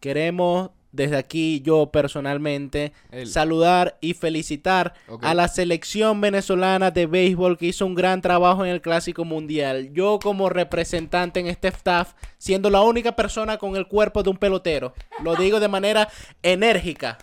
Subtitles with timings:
[0.00, 3.28] queremos desde aquí yo personalmente Él.
[3.28, 8.72] saludar y felicitar a la selección venezolana de béisbol que hizo un gran trabajo en
[8.72, 9.92] el Clásico Mundial.
[9.92, 14.36] Yo como representante en este staff, siendo la única persona con el cuerpo de un
[14.36, 16.08] pelotero, lo digo de manera
[16.42, 17.18] enérgica.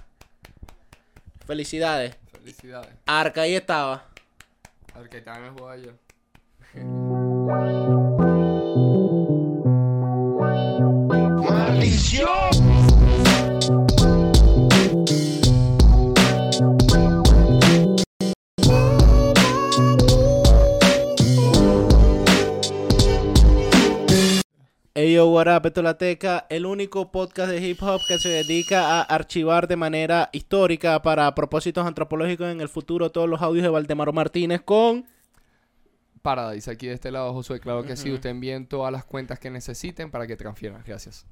[1.46, 2.16] Felicidades.
[2.32, 2.92] Felicidades.
[3.06, 4.06] Arca ahí estaba.
[4.94, 5.94] A ver qué tal me jugó ayer.
[25.00, 28.18] Hey yo, what up, esto es La Teca, el único podcast de hip hop que
[28.18, 33.44] se dedica a archivar de manera histórica para propósitos antropológicos en el futuro todos los
[33.44, 35.06] audios de Valdemaro Martínez con...
[36.24, 37.60] Paradise, aquí de este lado, Josué.
[37.60, 40.82] Claro que sí, usted envíen todas las cuentas que necesiten para que transfieran.
[40.84, 41.28] Gracias.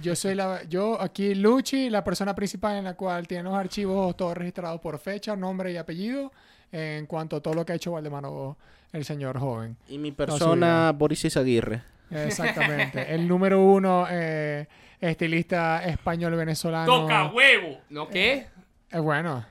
[0.00, 4.16] Yo soy la, yo aquí Luchi, la persona principal en la cual tiene los archivos
[4.16, 6.32] todos registrados por fecha, nombre y apellido
[6.72, 8.56] en cuanto a todo lo que ha hecho Valdemaro,
[8.94, 9.76] el señor joven.
[9.90, 11.99] Y mi persona, Boris Izaguirre.
[12.10, 13.14] Exactamente.
[13.14, 14.66] el número uno eh,
[15.00, 17.06] estilista español venezolano.
[17.32, 17.78] huevo!
[17.90, 18.46] ¿No qué?
[18.90, 19.44] Es bueno.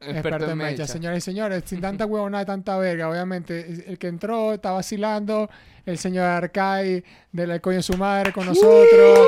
[0.00, 0.86] Experto en mecha.
[0.86, 3.84] Señores y señores, sin tanta huevona y tanta verga, obviamente.
[3.86, 5.48] El que entró está vacilando.
[5.84, 9.26] El señor Arcai de la coño de su madre con nosotros.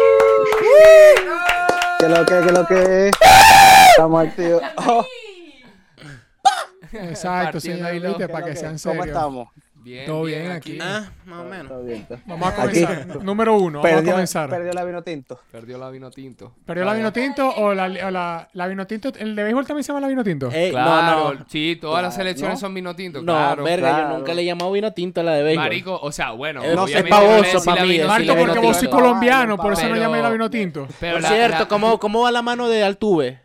[1.99, 3.11] ¿Qué lo que, qué lo que?
[3.91, 4.63] Estamos activos.
[4.87, 5.05] Oh,
[6.93, 8.17] Exacto, señor.
[8.17, 8.57] ¿qué Para que que?
[8.57, 9.07] sean ¿Cómo serios.
[9.09, 9.49] estamos?
[9.89, 10.79] Bien, Todo bien aquí.
[10.81, 11.69] Ah, más o menos.
[11.69, 12.05] Todo bien.
[12.07, 12.19] todo.
[12.27, 12.85] Vamos a Aquí.
[12.85, 13.17] comenzar.
[13.25, 14.51] Número uno, vamos a Perdió, comenzar.
[14.51, 15.41] perdió la vino tinto.
[15.51, 16.53] Perdió la vino tinto.
[16.67, 19.11] ¿Perdió la vino tinto o la, o la, la vino tinto?
[19.19, 20.51] ¿El de béisbol también se llama la vino tinto?
[20.53, 21.47] Ey, Claro, no, no.
[21.49, 22.61] sí, todas las selecciones ¿no?
[22.61, 23.19] son vino tinto.
[23.23, 23.65] No, claro.
[23.65, 24.11] verga, claro.
[24.11, 25.65] yo nunca le he llamado vino tinto a la de béisbol.
[25.65, 28.59] Marico, o sea, bueno, Eh, no obviamente sé, pavoso decís pa' la mí Marco, porque
[28.59, 30.87] vos sois colombiano, por eso no llamé la vino tinto.
[31.01, 33.41] pero Por cierto, ¿cómo, ¿cómo va la mano de Altuve?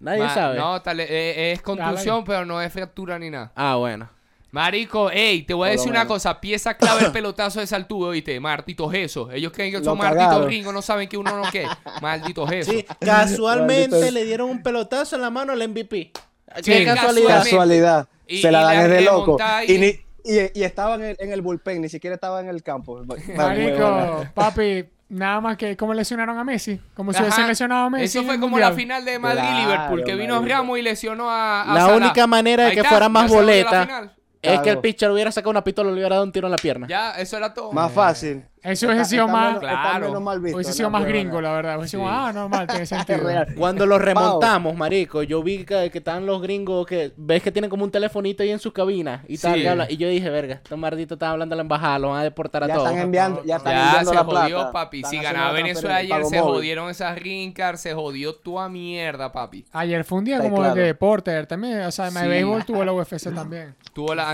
[0.00, 0.56] Nadie Ma- sabe.
[0.58, 3.50] No, tal, eh, es contusión, pero no es fractura ni nada.
[3.56, 4.08] Ah, bueno.
[4.50, 6.40] Marico, ey, te voy a decir una cosa.
[6.40, 8.40] Pieza clave el pelotazo de Saltudo, ¿viste?
[8.40, 9.32] Malditos esos.
[9.32, 11.66] Ellos creen que son malditos gringos, no saben que uno no qué.
[12.02, 12.74] Malditos esos.
[12.74, 16.12] Sí, casualmente Maldito- le dieron un pelotazo en la mano al MVP.
[16.56, 17.42] Sí, Qué casualidad.
[17.44, 18.08] Casualidad.
[18.26, 19.36] Y- Se la dan de loco.
[19.66, 19.86] y- Y, ni,
[20.24, 23.02] y, y estaba en el, en el bullpen, ni siquiera estaba en el campo.
[23.36, 26.80] Marico, papi, nada más que como lesionaron a Messi.
[26.94, 28.18] Como si hubiesen lesionado a Messi.
[28.18, 30.42] Eso fue como la final de Claro, Madrid-Liverpool, que vino.
[30.42, 31.96] Ramos y lesionó a, a La Salah.
[31.96, 34.12] única manera de que está, fuera más boleta final.
[34.42, 36.52] Es que el pitcher hubiera sacado una pistola y le hubiera dado un tiro en
[36.52, 36.86] la pierna.
[36.86, 37.72] Ya, eso era todo.
[37.72, 38.44] Más fácil.
[38.70, 39.58] Eso hubiese sido Está más.
[39.58, 40.06] Claro.
[40.06, 40.74] menos mal visto, Hubiese ¿no?
[40.76, 41.76] sido más gringo, la verdad.
[41.78, 42.08] Hubiese sido, Sí.
[42.10, 43.18] ah, normal, tiene sentido.
[43.26, 43.54] real.
[43.56, 47.70] Cuando lo remontamos, marico, yo vi que, que estaban los gringos que ves que tienen
[47.70, 49.66] como un telefonito ahí en sus cabinas y tal, Sí.
[49.66, 52.22] habla- y yo dije, verga, estos malditos están hablando a la embajada, lo van a
[52.24, 52.88] deportar a Ya todos.
[52.88, 54.72] están enviando, ya están Ya enviando se la jodió, plata.
[54.72, 54.96] papi.
[54.98, 56.40] Están Si ganaba la Venezuela ayer, se móvil.
[56.54, 59.64] jodieron esas rincas, se jodió toda mierda, papi.
[59.72, 60.74] Ayer fue un día Está como claro.
[60.74, 61.80] de deporte también.
[61.82, 62.18] O sea, en Sí.
[62.18, 63.74] el béisbol tuvo la UFC también.
[63.92, 64.32] Tuvo la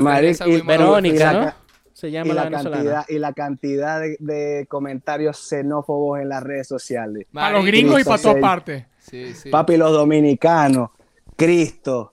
[0.64, 1.52] Verónica, ¿no?
[2.04, 2.76] Se Y llama la, la, venezolana.
[2.84, 7.26] cantidad, y la cantidad de, de comentarios xenófobos en las redes sociales.
[7.32, 8.84] Para los gringos y para todas partes.
[8.98, 9.48] Sí, sí.
[9.50, 10.90] Papi, los dominicanos,
[11.36, 12.12] Cristo.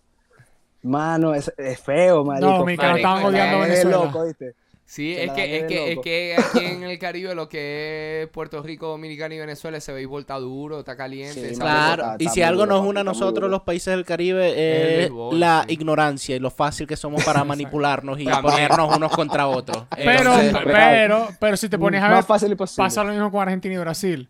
[0.84, 2.48] Mano, es, es feo, marico.
[2.50, 3.98] los dominicanos estaban la odiando a Venezuela.
[3.98, 4.56] loco, ¿viste?
[4.92, 8.62] Sí, es que, es, que, es que aquí en el Caribe lo que es Puerto
[8.62, 11.54] Rico, Dominicana y Venezuela, ese béisbol está duro, está caliente.
[11.54, 14.50] Sí, Claro, Está- y si algo duro, nos une a nosotros, los países del Caribe,
[14.50, 15.76] es béisbol, la sí.
[15.76, 19.86] ignorancia y lo fácil que somos para manipularnos y ponernos unos contra otros.
[19.96, 23.44] Pero, Entonces, pero, pero si te pones a ver, Más fácil pasa lo mismo con
[23.44, 24.28] Argentina y Brasil.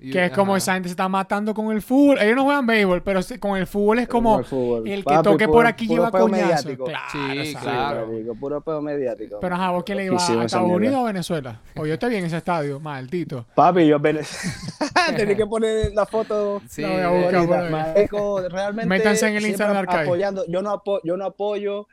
[0.00, 0.58] Y- Que es como ajá.
[0.58, 2.18] esa gente se está matando con el fútbol.
[2.20, 4.88] Ellos no juegan béisbol, pero se- con el fútbol es como el fútbol.
[4.88, 6.42] el que Papi, toque puro- por aquí puro lleva peo coñazo.
[6.46, 6.84] mediático.
[6.84, 7.68] Claro, Sí, exacto.
[7.68, 8.06] claro.
[8.06, 9.38] Marico, puro pedo mediático.
[9.40, 10.70] Pero ajá, ¿vos quién le iba a Estados.
[10.70, 11.60] Unidos o Venezuela?
[11.76, 13.44] O yo te vi en ese estadio, maldito.
[13.54, 13.98] Papi, yo
[15.16, 16.62] tenía que poner la foto.
[16.68, 17.70] Sí, La voy a buscar.
[17.70, 20.44] Marico, realmente Métanse en el Instagram apoyando.
[20.48, 21.88] Yo no, apo- yo no apoyo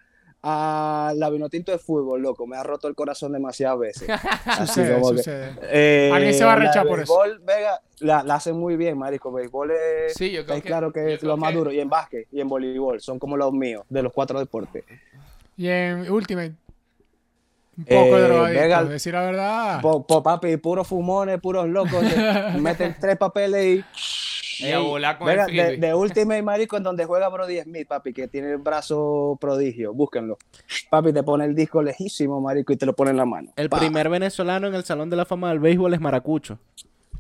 [0.48, 2.46] a la Vinotinto de fútbol, loco.
[2.46, 4.08] Me ha roto el corazón demasiadas veces.
[4.46, 5.50] Así Sucede, como que-.
[5.64, 7.18] Eh, Alguien se va a rechar por eso.
[7.44, 9.32] Vega, la, la hacen muy bien, marico.
[9.32, 11.58] Béisbol es, Sí, yo creo es que- claro yo que es creo lo más que-
[11.58, 11.72] duro.
[11.72, 14.84] Y en básquet y en voleibol son como los míos, de los cuatro deportes.
[15.58, 16.54] Y en Ultimate,
[17.78, 19.82] un poco Eh, de drogadicto, Vega- decir la verdad.
[19.82, 22.04] Po, po- papi, puros fumones, puros locos.
[22.60, 23.86] meten tres papeles y.
[24.60, 27.88] Y a volar con Venga, el de, de Ultimate Marico en donde juega Brody Smith,
[27.88, 30.38] papi, que tiene el brazo prodigio, búsquenlo.
[30.90, 33.52] Papi, te pone el disco lejísimo, marico, y te lo pone en la mano.
[33.56, 33.80] el Pa.
[33.80, 36.60] primer venezolano en el Salón de la Fama del Béisbol es Maracucho.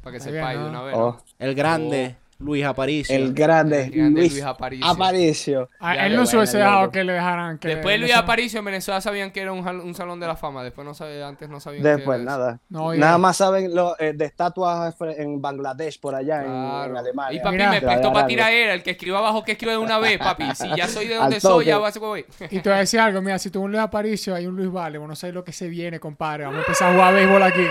[0.01, 0.95] Para que bien, de una vez.
[0.95, 1.17] Oh.
[1.39, 2.15] El grande.
[2.37, 3.15] Luis Aparicio.
[3.15, 4.85] El grande, El grande Luis, Luis Aparicio.
[4.85, 5.69] Aparicio.
[5.79, 8.13] A Ya él no se hubiese dejado que le dejaran que Después Luis.
[8.13, 10.63] Aparicio en Venezuela sabían que era un, salón de la fama.
[10.63, 12.59] Después no sabía, antes no sabían Después, que nada.
[12.69, 16.91] No, Nada más saben lo, eh, de estatuas en Bangladesh, por allá, en- Claro.
[16.91, 17.39] en, Alemania.
[17.39, 17.69] Y papi Mira.
[17.71, 18.27] me prestó para algo.
[18.27, 20.53] tirar era el que escriba abajo que escribe de una vez, papi.
[20.55, 22.25] Si ya soy de donde soy, ya va a ser güey.
[22.49, 24.71] Y te voy a decir algo, mira, si tú un Luis Aparicio, hay un Luis
[24.71, 26.43] Vale, vos no sabes lo que se viene, compadre.
[26.43, 27.65] Vamos a empezar a jugar béisbol aquí.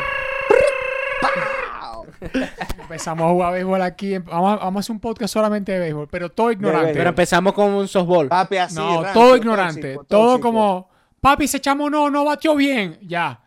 [2.81, 4.15] Empezamos a jugar béisbol aquí.
[4.15, 6.93] em- Vamos a, vamos a hacer un podcast solamente de béisbol, pero todo ignorante.
[6.95, 8.29] Pero empezamos con un softball.
[8.29, 8.75] Papi, así.
[8.77, 9.81] no, todo ignorante.
[9.95, 10.49] tóxico, todo tóxico.
[10.49, 10.89] como,
[11.21, 12.99] papi, se echamos no, no batió bien.
[13.03, 13.41] Ya.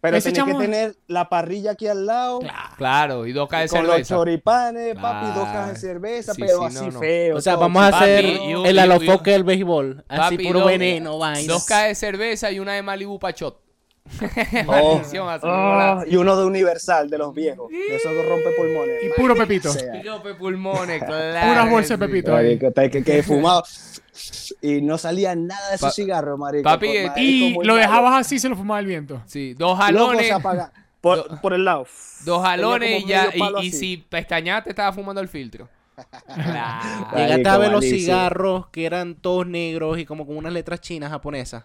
[0.00, 2.40] Pero ese chamo- que tener la parrilla aquí al lado.
[2.76, 4.14] Claro, y dos cajas de Con los cerveza.
[4.16, 6.98] choripanes, papi, dos cajas de cerveza, sí, pero sí, así no, no.
[6.98, 7.36] feo.
[7.36, 10.04] O sea, todo vamos a Papi, hacer un- el alofoque del béisbol.
[10.08, 11.52] Así Papi, puro dos- veneno, vaina.
[11.52, 13.60] Dos cajas de cerveza y una de Malibu Pachot.
[14.66, 17.70] Oh, oh, como y uno de universal de los viejos.
[17.70, 18.96] De esos que rompe pulmones.
[19.04, 19.70] Y puro pepito.
[19.72, 20.02] sea.
[20.02, 21.48] Rompe pulmones, claro.
[21.48, 22.58] Puras bolsas que de pepito ahí.
[22.60, 23.62] Está que, que fumado.
[24.60, 26.64] Y no salía nada de esos Pa- cigarros, marico.
[26.64, 27.74] Papi, Por- marico, Y lo malo.
[27.76, 29.22] dejabas así, se lo fumaba el viento.
[29.26, 30.30] Sí, dos jalones.
[31.00, 31.86] Por, por el lado.
[32.24, 33.30] Dos jalones y ya.
[33.34, 35.68] Y, y si pestañaste, estaba fumando el filtro.
[36.34, 37.08] Claro.
[37.16, 41.10] Llegaste a ver los cigarros que eran todos negros y como con unas letras chinas
[41.10, 41.64] japonesas.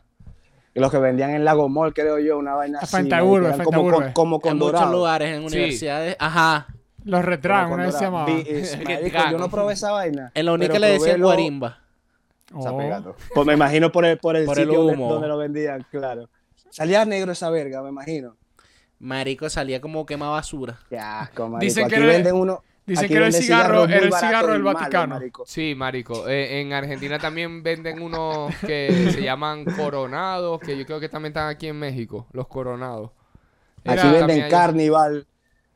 [0.82, 2.92] Los que vendían en Lago Mall, creo yo, una vaina A así.
[2.92, 5.56] Fanta marico, Urbe, eran Fanta como, con, como con en muchos lugares, en Sí.
[5.56, 6.16] universidades.
[6.20, 6.68] Ajá.
[7.04, 8.26] Los retragan, Como una vez se llamaba.
[8.26, 10.32] Vi- es- Qué marico, yo no probé esa vaina.
[10.34, 11.80] En la única le decían lo- guarimba.
[12.58, 12.78] Está Oh.
[12.78, 13.16] pegando.
[13.34, 15.14] Pues me imagino por el, por el Por sitio donde- humo.
[15.14, 16.30] donde lo vendían, claro.
[16.70, 18.36] Salía negro esa verga, me imagino.
[19.00, 20.80] Marico salía como quema basura.
[20.90, 21.60] Qué asco, marico.
[21.60, 22.64] Dicen que aquí era- venden uno.
[22.88, 25.16] Dicen que era el cigarro- era el cigarro del Vaticano.
[25.16, 25.44] marico.
[25.46, 26.28] Sí, marico.
[26.28, 28.88] Eh, en Argentina también venden unos que
[29.20, 33.12] se llaman coronados, que yo creo que también están aquí en México, los coronados.
[33.86, 35.28] Aquí Era- venden Carnival.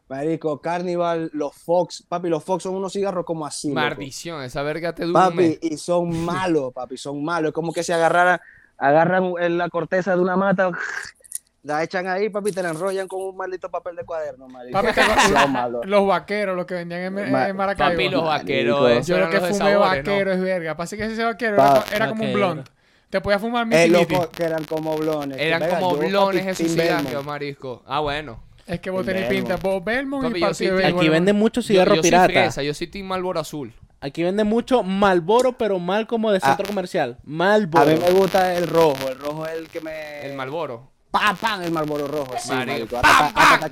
[0.10, 2.04] Marico, Carnival, los Fox.
[2.08, 3.69] Papi, los Fox son unos cigarros como así.
[3.69, 3.80] loco.
[3.80, 7.50] Maldición, esa verga te dura Papi, y son malos, papi, son malos.
[7.50, 8.42] Es como que se agarraran,
[8.78, 10.69] agarran en la corteza de una mata,
[11.63, 14.81] la echan ahí, papi, te la enrollan con un maldito papel de cuaderno, marico.
[14.81, 15.00] Papi.
[15.88, 17.92] Los vaqueros, los que vendían en, Ma- en Maracaibo.
[17.94, 18.44] Papi, los Marico.
[18.44, 20.31] vaqueros, esos Yo lo eran que fumé sabores, ¿no?
[20.31, 20.75] es verga.
[20.78, 22.69] Pasa que ese vaquero Pa- era, co- era como un blunt.
[23.10, 24.13] Te podías fumar Eh, miti miti.
[24.16, 25.38] loco, que eran como blones.
[25.38, 27.84] Eran como yo, papi, blones esos cigarros, marisco.
[27.86, 28.42] Ah, bueno.
[28.66, 29.57] Es que vos tenés pinta.
[29.57, 32.25] Vos Belmont Papi, y yo béisbol, Aquí venden muchos Yo, cigarros yo soy pirata.
[32.28, 33.74] fresa, yo soy Team Malboro Azul.
[34.00, 37.18] Aquí venden mucho Malboro, pero mal como de centro comercial.
[37.19, 37.86] A Malboro.
[37.86, 40.25] mí me gusta el rojo, el rojo es el que me...
[40.25, 40.90] El Malboro.
[41.12, 41.62] ¡Pam, pam!
[41.62, 43.02] El Marlboro rojo, sí, Marico,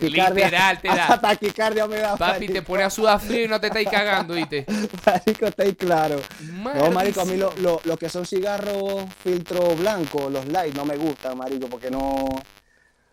[0.02, 1.04] Literal, te da.
[1.04, 4.34] hasta taquicardia me da, Papi, te pone a sudar frío y no te estáis cagando,
[4.34, 4.66] ¿viste?
[5.06, 6.20] Marico, está ahí claro.
[6.52, 10.84] No, marico, a mí lo, lo, lo que son cigarros filtro blanco, los light, no
[10.86, 12.26] me gustan, marico, porque no,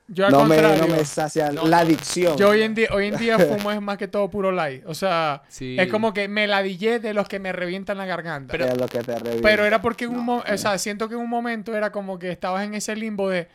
[0.09, 1.67] Yo al no, me, no me sacian No.
[1.67, 2.37] la adicción.
[2.37, 4.83] Yo hoy en día, hoy en día fumo es más que todo puro light.
[4.87, 5.77] O sea, Sí.
[5.79, 8.51] es como que me ladillé de los que me revientan la garganta.
[8.53, 9.67] Pero- Pero, es lo que te revienta.
[9.67, 12.31] era porque en un mo- o sea, siento que en un momento era como que
[12.33, 13.49] estabas en ese limbo de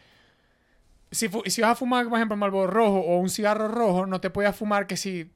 [1.12, 4.20] si, fu- si vas a fumar, por ejemplo, Marlboro rojo o un cigarro rojo, no
[4.22, 5.30] te podías fumar que si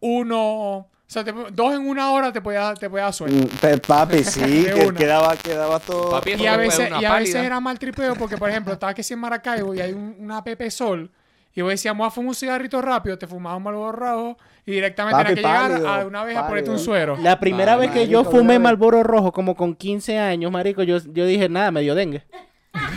[0.00, 3.42] uno, o sea, te- dos en una hora te podía, te podía dar sueño.
[3.44, 6.10] Mm, Papi, sí, que quedaba, quedaba todo.
[6.10, 9.02] Papi, Y a, veces, y a veces era mal tripeo porque, por ejemplo, estaba que
[9.02, 11.10] si en Maracaibo y hay un- una Pepe Sol
[11.54, 14.70] y vos decías, vamos a fumar un cigarrito rápido, te fumabas un Marlboro rojo y
[14.72, 17.16] directamente Papi, tenías que llegar pálido, a una vez a ponerte un suero.
[17.20, 20.18] La primera Ah, vez que yo marico, fumé una vez- Malboro rojo, como con 15
[20.18, 22.22] años, marico, yo, yo dije, nada, me dio dengue.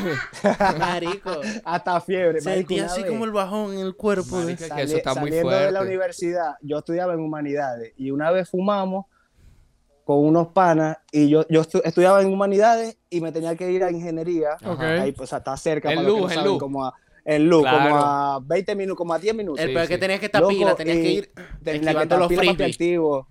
[0.80, 1.32] marico.
[1.64, 2.40] Hasta fiebre.
[2.42, 3.12] marico, Sentí una así vez.
[3.12, 4.38] como el bajón en el cuerpo.
[4.40, 7.94] de- Marica, que Sali- eso está muy saliendo de la universidad, yo estudiaba en humanidades
[7.98, 9.06] y una vez fumamos
[10.04, 13.84] con unos panas y yo, yo estu- estudiaba en humanidades y me tenía que ir
[13.84, 14.58] a ingeniería.
[14.66, 14.82] Ok.
[14.82, 15.90] Ahí, pues, está cerca.
[15.92, 16.60] En para los que luz, no en saben, luz.
[16.60, 16.94] Como a,
[17.24, 17.78] en luz, Claro.
[17.92, 19.60] como a 20 minutos, como a 10 minutos.
[19.62, 21.72] El Sí, peor es que tenías que estar Loco, pila, tenías que ir tenía que
[21.76, 23.28] esquivando estar los pila, activo.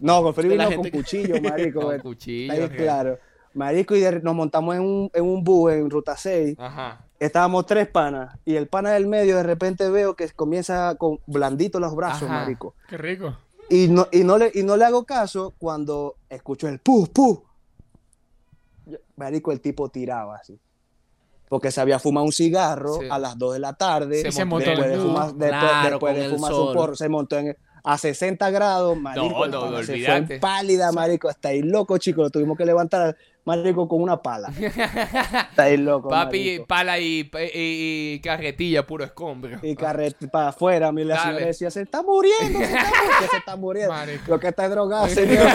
[0.00, 1.80] No, con frisbee no, con que- cuchillo, marico.
[1.86, 2.52] Con eh, cuchillo.
[2.52, 3.18] está ahí que- claro.
[3.56, 7.00] Marico, y de- nos montamos en un, en un bus en ruta 6 Ajá.
[7.18, 11.80] estábamos tres panas y el pana del medio de repente veo que comienza con blandito
[11.80, 12.40] los brazos, Ajá.
[12.40, 12.74] marico.
[12.88, 13.36] Qué rico.
[13.68, 17.42] Y no, y, no le, y no le hago caso cuando escucho el pu, pu.
[19.16, 20.60] Marico, el tipo tiraba así.
[21.48, 23.06] Porque se había fumado un cigarro Sí.
[23.10, 24.20] a las 2 de la tarde.
[24.22, 25.38] Se se montó después en de el fumar, bus.
[25.38, 26.68] después, Claro, después con de el fumar sol.
[26.68, 27.56] su porro, se montó en,
[27.88, 29.44] a 60 grados, marico.
[29.44, 31.30] el no, pana se fue pálida, marico.
[31.30, 32.22] Está ahí loco, chico.
[32.22, 34.48] Lo tuvimos que levantar, marico, con una pala.
[35.50, 36.66] Está ahí loco, Papi, marico.
[36.66, 39.58] pala y, y, y carretilla, puro escombro.
[39.62, 40.90] y carrete para afuera.
[40.90, 43.30] Mi la señora decía, se está muriendo, se está muriendo.
[43.30, 43.92] se está muriendo.
[43.94, 44.22] Marico.
[44.28, 45.46] Lo que está es drogado, señor.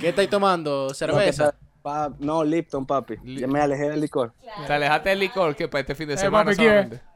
[0.00, 0.92] ¿Qué estáis tomando?
[0.94, 1.54] ¿Cerveza?
[1.82, 3.16] Pa- no, Lipton, papi.
[3.22, 4.32] Li- Ya me alejé del licor.
[4.66, 6.66] Te alejaste del licor que para este fin de Eh, semana papi.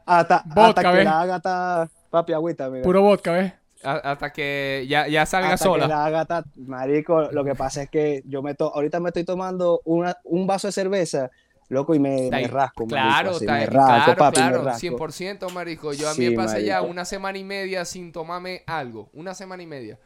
[0.05, 1.05] Hasta, Vodka, hasta que ¿ves?
[1.05, 1.89] la haga está...
[2.13, 2.83] Papi, agüita, mira.
[2.83, 3.53] Puro vodka, ¿ves?
[3.83, 5.87] A- hasta que ya, ya salga Hasta que sola.
[5.87, 9.23] la haga ta- marico, lo que pasa es que yo me to ahorita me estoy
[9.23, 11.31] tomando una, un vaso de cerveza,
[11.69, 14.63] loco, y me, me rasco, marico, Claro, así, está me rasco, claro, papi, me claro,
[14.63, 14.79] rasco.
[14.79, 15.91] 100%, marico.
[15.93, 16.91] Yo a mí Sí, me pasé ya marico.
[16.91, 19.97] una semana y media sin tomarme algo, una semana y media.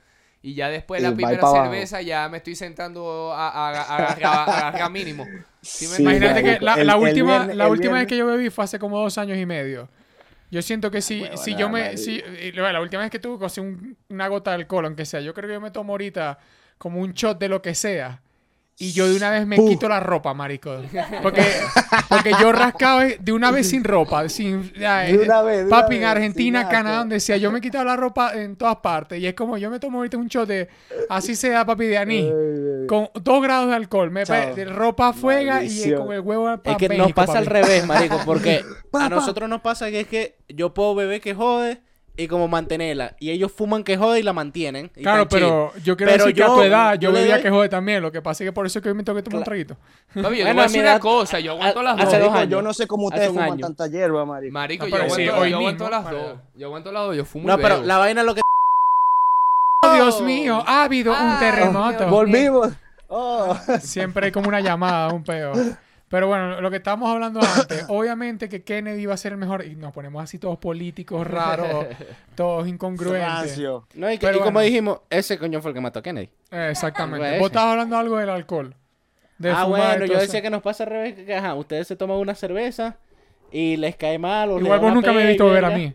[0.41, 1.61] Y ya después de la primera abajo.
[1.65, 5.25] cerveza ya me estoy sentando a, a, a- a agarrar- mínimo.
[5.61, 6.01] ¿Sí me Sí?
[6.03, 6.65] Imagínate que marico.
[6.65, 8.97] la, El- la el última, viernes- la última vez que yo bebí fue hace como
[8.97, 9.89] dos años y medio.
[10.49, 11.97] Yo siento que si, si yo me...
[11.97, 12.21] Si,
[12.53, 15.33] luego, la última vez que tuve cosí un- una gota de alcohol, aunque sea, yo
[15.33, 16.39] creo que yo me tomo ahorita
[16.77, 18.21] como un shot de lo que sea.
[18.79, 19.69] Y yo de una vez me Puf.
[19.71, 20.77] quito la ropa, marico.
[21.23, 21.43] Porque,
[22.09, 24.29] porque yo rascaba de una vez sin ropa.
[24.29, 27.51] Sin, ay, De una vez, de una papi, en vez, Argentina, Canadá, donde sea, yo
[27.51, 29.19] me quitaba la ropa en todas partes.
[29.19, 30.69] Y es como yo me tomo ahorita un shot de,
[31.09, 32.25] así sea, papi, de anís.
[32.25, 34.11] Ay, Con dos grados de alcohol.
[34.11, 37.45] Me de ropa fuega y con el huevo pa' Es que nos México, pasa al
[37.45, 37.53] papi.
[37.61, 38.61] revés, marico, porque
[38.93, 41.81] a nosotros nos pasa que es que yo puedo beber que jode
[42.17, 43.15] y como mantenerla.
[43.19, 44.91] Y ellos fuman que jode y la mantienen.
[44.95, 45.39] y Claro, chill.
[45.39, 47.69] pero yo quiero Pero decir que a yo- tu edad yo, bebía doy- que jode
[47.69, 48.01] también.
[48.01, 49.43] Lo que pasa es que por eso es que hoy me tengo que tomar un
[49.43, 49.75] Cla- traguito.
[49.75, 52.31] Papi, yo te Bueno, voy a decir una cosa, yo aguanto a- las hace dos.
[52.31, 53.61] Marico, yo no sé cómo ustedes un fuman año.
[53.61, 54.53] tanta hierba, marico.
[54.53, 56.39] Marico, No, yo pero sí, aguanto, hoy yo aguanto las para- dos.
[56.55, 58.41] Yo aguanto las dos, yo fumo y No, pero la vaina lo que...
[59.85, 60.63] ¡Oh, Dios mío!
[60.65, 62.07] Ha habido un Ah, terremoto.
[62.07, 62.69] Volvimos.
[63.09, 63.55] Oh.
[63.79, 65.53] Siempre hay como una llamada, un peo.
[66.09, 69.65] Pero bueno, lo que estábamos hablando antes, obviamente que Kennedy iba a ser el mejor,
[69.65, 71.85] y nos ponemos así todos políticos raros,
[72.35, 73.59] todos incongruentes.
[73.95, 76.29] No, y, que- Pero y como dijimos, ese coño fue el que mató a Kennedy.
[76.51, 77.39] Eh, exactamente.
[77.39, 78.73] Vos estabas hablando algo del alcohol.
[79.37, 80.21] De ah, fumar bueno, yo eso.
[80.21, 82.97] decía que nos pasa al revés, que ajá, ustedes se toman una cerveza
[83.51, 85.93] y les cae mal o Igual vos nunca me has visto beber a mí.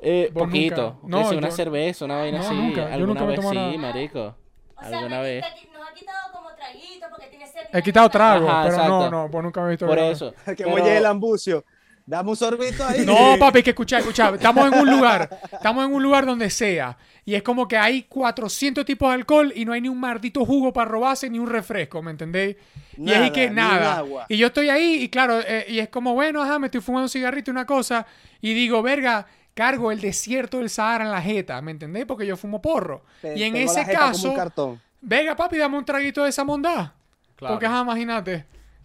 [0.00, 0.98] Eh, poquito.
[1.02, 1.16] nunca.
[1.24, 2.54] No, No, una cerveza, una vaina No, así.
[2.54, 2.88] nunca.
[2.88, 3.78] Yo Alguna nunca me vez sí, nada.
[3.78, 4.36] marico.
[4.76, 5.44] O sea, Alguna vez.
[5.84, 7.60] Ha quitado como traguito porque tiene sed.
[7.72, 9.10] He quitado trago, Ajá, pero no, exacto.
[9.10, 10.34] no, vos nunca me has visto Por eso.
[10.46, 11.64] Que Pero- molle el ambucio.
[12.04, 13.06] Dame un sorbito ahí.
[13.06, 14.34] No, papi, que escuchar, escuchar.
[14.34, 16.98] Estamos en un lugar, estamos en un lugar donde sea.
[17.24, 20.44] Y es como que hay 400 tipos de alcohol y no hay ni un maldito
[20.44, 22.56] jugo para robarse ni un refresco, ¿me entendéis?
[22.98, 23.98] y es que nada.
[23.98, 24.26] agua.
[24.28, 27.04] Y yo estoy ahí y claro, eh, y es como, bueno, ajá, me estoy fumando
[27.04, 28.04] un cigarrito y una cosa.
[28.40, 29.24] Y digo, verga,
[29.54, 32.04] cargo el desierto del Sahara en la jeta, ¿me entendéis?
[32.06, 33.04] Porque yo fumo porro.
[33.20, 34.80] Te- y en ese caso, cartón.
[35.02, 36.92] Venga, papi, dame un traguito de esa mondad.
[37.36, 37.54] Claro.
[37.54, 38.32] Porque, ajá, imagínate.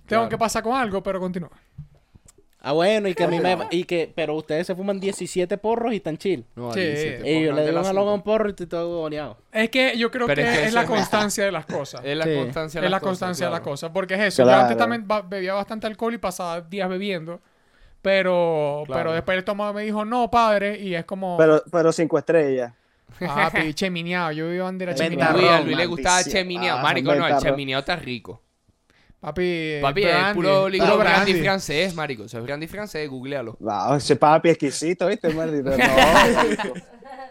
[0.06, 0.30] Tengo Claro.
[0.30, 1.52] que pasar con algo, pero continúa.
[2.60, 3.58] Ah, bueno, y que a mí me...
[3.70, 4.12] Y que...
[4.14, 6.44] Pero ustedes se fuman 17 porros y tan chill.
[6.56, 6.80] No, Sí.
[6.82, 8.66] dice, te Y yo le de doy un las jalón a un porro y estoy
[8.66, 9.38] todo goneado.
[9.54, 12.02] Es que yo creo que es es, que la es- constancia de las cosas.
[12.04, 12.36] Es la Sí.
[12.36, 13.72] constancia de es las la cosas, constancia de la claro.
[13.72, 13.94] cosa.
[13.94, 14.44] Porque es eso.
[14.44, 14.58] Claro.
[14.58, 17.40] Yo antes también bebía bastante alcohol y pasaba días bebiendo.
[18.02, 19.00] Pero, Claro.
[19.02, 20.78] pero después el estómago me dijo, no, padre.
[20.80, 22.74] Y es como, Pero, pero cinco estrellas.
[23.22, 24.32] Ah, pi, chemineado.
[24.32, 25.38] Yo vivo bandera chemineado.
[25.38, 26.80] Luis, a Luis le gustaba chemineado.
[26.80, 28.42] Ah, Marico, no, el chemineado está rico.
[29.20, 31.34] Papi, Papi, es brandy, puro brandy brandy.
[31.42, 32.26] francés, marico.
[32.26, 33.58] Eso es brandy francés, googlealo.
[33.60, 35.72] Wow, ese papi exquisito, ¿viste, maldito?
[35.72, 36.74] No, marico.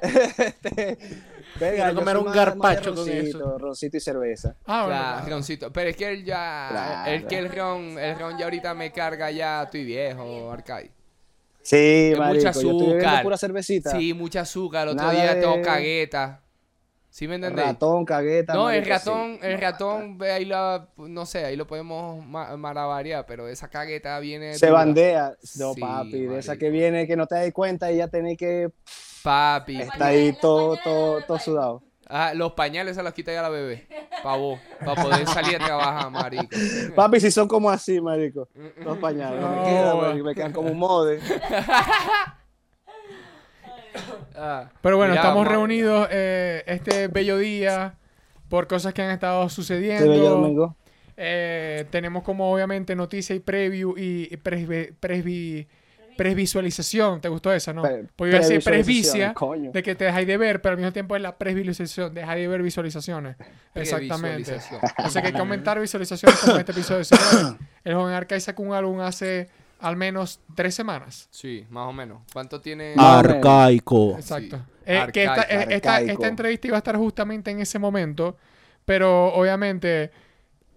[0.02, 0.98] Este,
[1.60, 3.58] venga, Quiero comer un gazpacho con roncito, eso.
[3.58, 4.56] Roncito y cerveza.
[4.66, 5.30] Ah, bueno, Claro, claro.
[5.36, 5.72] roncito.
[5.72, 6.66] Pero es que él ya.
[6.70, 7.10] Claro.
[7.12, 10.90] Es que el ron, el ron ya ahorita me carga ya, estoy viejo, Arcai.
[11.68, 12.34] Sí, marico.
[12.46, 13.22] mucha Yo azúcar.
[13.22, 13.90] pura cervecita.
[13.90, 14.88] Sí, mucha azúcar.
[14.88, 16.40] Otro Nada día de- tengo cagueta.
[17.10, 17.68] ¿Sí me entendéis?
[17.68, 18.52] Ratón, cagueta.
[18.52, 19.46] No, el ratón, sí.
[19.46, 24.18] el ratón, ve ahí la, no sé, ahí lo podemos ma- maravariar, pero esa cagueta
[24.20, 24.54] viene.
[24.54, 24.80] Se dura.
[24.80, 25.34] bandea.
[25.58, 28.36] No, Sí, papi, de esa que viene que no te das cuenta y ya tenés
[28.36, 28.68] que
[29.22, 29.80] Papi.
[29.80, 31.82] estar ahí todo, todo, todo sudado.
[32.08, 33.86] Ah, los pañales se los quita ya la bebé.
[34.22, 34.60] Pa' vos.
[34.84, 36.46] Para poder salir a trabajar, marico.
[36.94, 38.48] Papi, si son como así, marico.
[38.84, 39.40] Los pañales.
[39.40, 40.08] No, No, me quedan, güey.
[40.08, 41.20] marico, me quedan como un mode.
[44.38, 47.94] Ah, Pero bueno, estamos reunidos eh, este bello día
[48.50, 50.04] por cosas que han estado sucediendo.
[50.04, 50.76] Este bello domingo.
[51.16, 54.94] Eh, tenemos como obviamente noticia y preview y presvi-
[56.16, 57.20] presvisualización.
[57.20, 57.82] ¿Te gustó esa, no?
[57.82, 58.74] Pre- Porque iba a decir previsualización,
[59.32, 59.70] presbicia coño.
[59.72, 62.48] de que te dejáis de ver, pero al mismo tiempo es la presvisualización, dejáis de
[62.48, 63.36] ver visualizaciones.
[63.74, 64.44] Exactamente.
[64.44, 64.80] Previsualización.
[64.96, 67.04] Así que hay que aumentar visualizaciones como este episodio.
[67.04, 69.48] Señores, el joven Arcai sacó un álbum hace
[69.80, 71.28] al menos tres semanas.
[71.30, 72.22] Sí, más o menos.
[72.32, 72.94] ¿Cuánto tiene?
[72.96, 74.16] O Arcaico.
[74.16, 74.56] Exacto.
[74.56, 74.62] Sí.
[74.86, 76.12] Eh, que esta, Arcaico, eh, esta- arcaico.
[76.12, 78.36] esta entrevista iba a estar justamente en ese momento,
[78.84, 80.10] pero obviamente,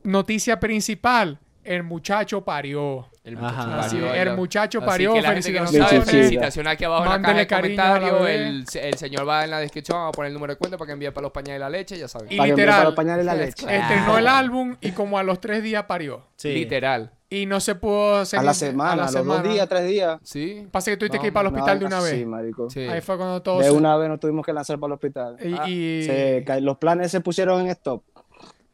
[0.04, 3.08] noticia principal, el muchacho parió.
[3.30, 6.06] El muchacho parió, el muchacho Así parió, que la gente que no felicitaciones.
[6.06, 8.30] sabe, felicitaciones aquí abajo en la caja de comentarios.
[8.30, 10.88] El, el señor va en la descripción, va a poner el número de cuenta para
[10.88, 12.32] que envíe para los pañales y la leche, ya saben.
[12.32, 13.54] Y Para literal, para los pañales la leche.
[13.66, 13.82] Claro.
[13.82, 16.26] Estrenó el álbum y como a los tres días parió.
[16.36, 16.54] Sí.
[16.54, 17.12] Literal.
[17.32, 19.44] Y no se pudo hacer A la semana, a, la los semana.
[19.44, 20.20] dos días, tres días.
[20.24, 20.66] Sí.
[20.72, 22.26] Pasa que tuviste No, que ir para el no, hospital de una Sí, vez.
[22.26, 22.70] marico.
[22.72, 22.80] Sí.
[22.82, 25.38] Ahí fue cuando todo De una vez nos tuvimos que lanzar para el hospital.
[25.44, 28.02] Y, Ah, y- Se ca- los planes se pusieron en stop.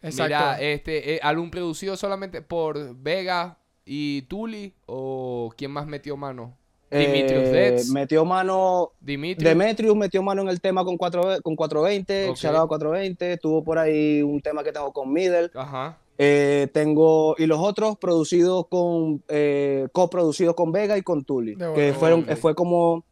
[0.02, 0.24] Exacto.
[0.26, 6.58] Mira, este eh, álbum producido solamente por Vega y Tuli o quién más metió mano.
[6.92, 7.90] Dimitrius Eh, Dets.
[7.90, 9.44] metió mano Dimitri.
[9.44, 12.38] Demetrius metió mano en el tema con, 4, con 420, Ok.
[12.38, 15.98] shout out 420, tuvo por ahí un tema que tengo con Middle, Ajá.
[16.18, 21.66] eh, tengo, y los otros producidos con, eh, coproducidos con Vega y con Tuli, que
[21.66, 21.94] bueno.
[21.96, 23.04] fueron, fue como,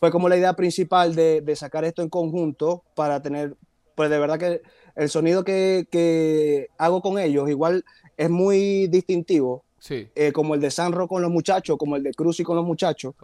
[0.00, 3.56] fue como la idea principal de, de sacar esto en conjunto para tener,
[3.94, 4.62] pues de verdad que
[4.94, 7.84] el sonido que, que hago con ellos igual
[8.16, 10.08] es muy distintivo, Sí.
[10.14, 12.64] eh, como el de Sanro con los muchachos, como el de Cruz y con los
[12.64, 13.14] muchachos.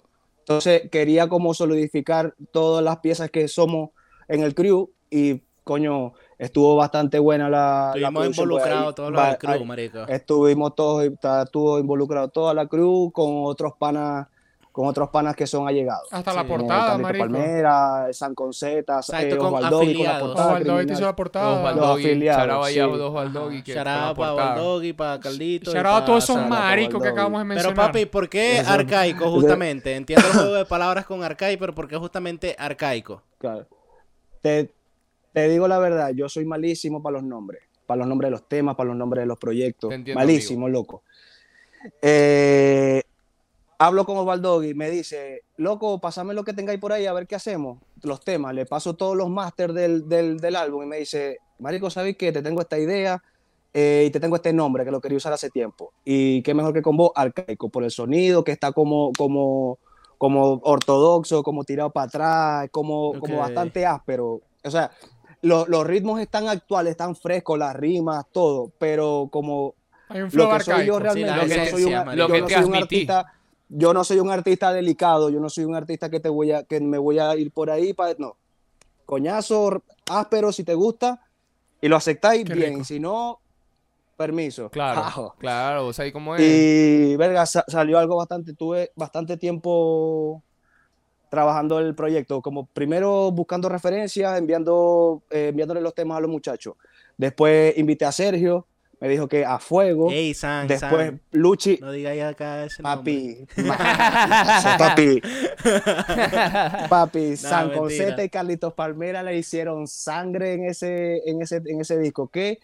[0.40, 3.90] Entonces quería como solidificar todas las piezas que somos
[4.28, 9.50] en el crew y coño, estuvo bastante buena la, Estuvimos pues, involucrados todos los crew,
[9.50, 10.06] ahí marico.
[10.06, 14.28] Estuvimos todos, estuvo involucrado toda la crew con otros panas,
[14.74, 16.08] con otros panas que son allegados.
[16.10, 17.24] Hasta Sí, la portada, Carlito marico.
[17.26, 20.20] Palmera, San Conceta, eh, con Osvaldo con la afiliados.
[20.26, 20.46] portada.
[20.48, 21.50] Osvaldo te hizo la portada.
[21.50, 22.04] Osvaldo Los Doggy.
[22.06, 22.90] afiliados, Shout out ahí a sí.
[24.16, 24.54] fue la para.
[24.60, 25.70] Doggy, para Carlito.
[25.70, 27.86] y Shout out a todos esos maricos que acabamos de Pero mencionar.
[27.86, 29.94] papi, ¿por qué Eso- arcaico justamente?
[29.94, 33.22] Entiendo el juego de palabras con arcaico, pero ¿por qué justamente arcaico?
[33.38, 33.68] Claro.
[34.42, 34.72] Te,
[35.32, 38.48] te digo la verdad, yo soy malísimo para los nombres, para los nombres de los
[38.48, 39.92] temas, para los nombres de los proyectos.
[39.92, 41.04] Entiendo, malísimo, loco.
[42.02, 43.02] Eh,
[43.78, 47.26] hablo con Osvaldo y me dice, loco, pásame lo que tengáis por ahí a ver
[47.26, 47.78] qué hacemos.
[48.02, 51.90] Los temas, le paso todos los másters del, del, del álbum y me dice, Marico,
[51.90, 52.32] ¿sabes qué?
[52.32, 53.22] Te tengo esta idea
[53.72, 55.92] eh, y te tengo este nombre que lo quería usar hace tiempo.
[56.04, 59.78] Y qué mejor que con vos, arcaico, por el sonido que está como, como,
[60.18, 64.40] como ortodoxo, como tirado para atrás, como, como bastante áspero.
[64.62, 64.90] O sea,
[65.42, 69.74] lo- los ritmos están actuales, están frescos, las rimas, todo, pero como
[70.08, 71.14] Hay un flow lo que soy yo arcaico.
[71.14, 72.74] Sí, la realmente, yo no soy un, esencia, yo Lo que no te soy un
[72.76, 73.33] artista,
[73.76, 76.62] yo no soy un artista delicado, yo no soy un artista que te voy a,
[76.62, 78.36] que me voy a ir por ahí para, no,
[79.04, 81.20] coñazo áspero si te gusta
[81.80, 82.84] y lo aceptáis Qué bien, rico.
[82.84, 83.40] si no,
[84.16, 84.70] permiso.
[84.70, 85.34] Claro, Ajo.
[85.38, 86.42] claro, o sea, ¿y cómo es?
[86.42, 90.42] Y verga, sa- salió algo bastante, tuve bastante tiempo
[91.30, 96.74] trabajando el proyecto, como primero buscando referencias, enviando, eh, enviándole los temas a los muchachos.
[97.16, 98.66] Después invité a Sergio,
[99.00, 100.10] me dijo que a fuego.
[100.10, 103.46] Ey, San, Después San, Luchi, No digáis acá ese nombre.
[103.54, 103.62] papi,
[104.78, 105.22] papi,
[106.88, 107.80] papi, San mentira.
[107.80, 112.28] Conceta y Carlitos Palmera le hicieron sangre en ese, en ese, en ese disco.
[112.28, 112.60] Que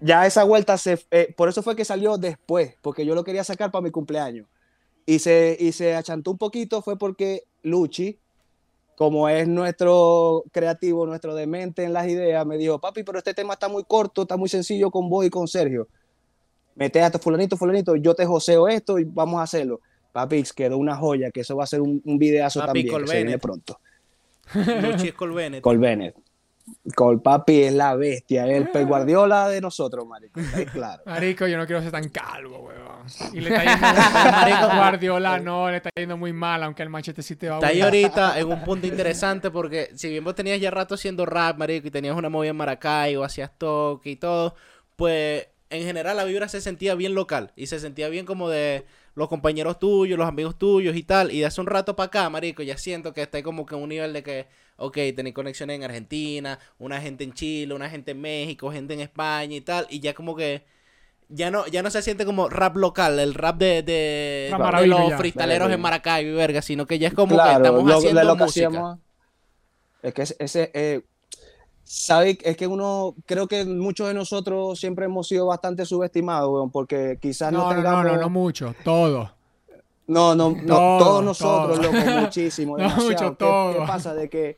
[0.00, 3.44] ya esa vuelta se, eh, por eso fue que salió después, porque yo lo quería
[3.44, 4.46] sacar para mi cumpleaños.
[5.06, 8.18] Y se, y se achantó un poquito fue porque Luchi,
[8.96, 13.54] como es nuestro creativo, nuestro demente en las ideas, me dijo, papi, pero este tema
[13.54, 15.88] está muy corto, está muy sencillo con vos y con Sergio.
[16.74, 19.80] Mete a esto, fulanito, fulanito, yo te joseo esto y vamos a hacerlo.
[20.12, 23.06] Papi, quedó una joya, que eso va a ser un, un videazo Papi, también, que
[23.06, 23.78] se viene pronto.
[24.54, 26.14] Luchi es Col Bennett.
[26.94, 30.40] Col Papi es la bestia, es el Pep Guardiola de nosotros, marico.
[30.72, 31.02] Claro.
[31.06, 33.34] Marico, yo no quiero ser tan calvo, weón.
[33.34, 33.86] Y le está yendo
[34.32, 37.58] Marico Guardiola, no, le está yendo muy mal, aunque el machete sí te va a
[37.58, 41.26] Está ahí ahorita en un punto interesante porque si bien vos tenías ya rato haciendo
[41.26, 44.54] rap, marico, y tenías una movida en Maracaibo, hacías toque y todo,
[44.96, 48.84] pues en general la vibra se sentía bien local y se sentía bien como de
[49.14, 51.30] los compañeros tuyos, los amigos tuyos y tal.
[51.32, 53.82] Y de hace un rato para acá, marico, ya siento que está como que en
[53.82, 58.10] un nivel de que, ok, tenéis conexiones en Argentina, una gente en Chile, una gente
[58.12, 59.86] en México, gente en España y tal.
[59.90, 60.64] Y ya como que
[61.28, 64.48] ya no, ya no se siente como rap local, el rap de,
[64.86, 65.80] los freestaleros en.
[65.80, 68.42] Maracaibo y verga, sino que ya es como Claro, que estamos lo- haciendo lo que
[68.44, 68.66] música.
[68.68, 68.98] hacíamos-
[70.02, 71.02] es que ese, ese, eh,
[71.84, 76.70] sabe, es que uno, creo que muchos de nosotros siempre hemos sido bastante subestimados, weón,
[76.70, 78.04] porque quizás no, No, no, no, tengamos...
[78.04, 79.32] no, no mucho, todo.
[80.12, 81.92] No, no, no, Todo, todos nosotros, todo.
[81.92, 82.76] loco, muchísimo.
[82.78, 83.72] No, mucho, ¿Qué- todo.
[83.72, 84.14] ¿Qué, pasa?
[84.14, 84.56] De que,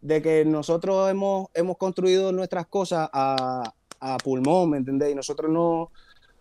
[0.00, 5.12] de que nosotros hemos, hemos construido nuestras cosas a, a pulmón, ¿me entendés?
[5.12, 5.90] Y nosotros no,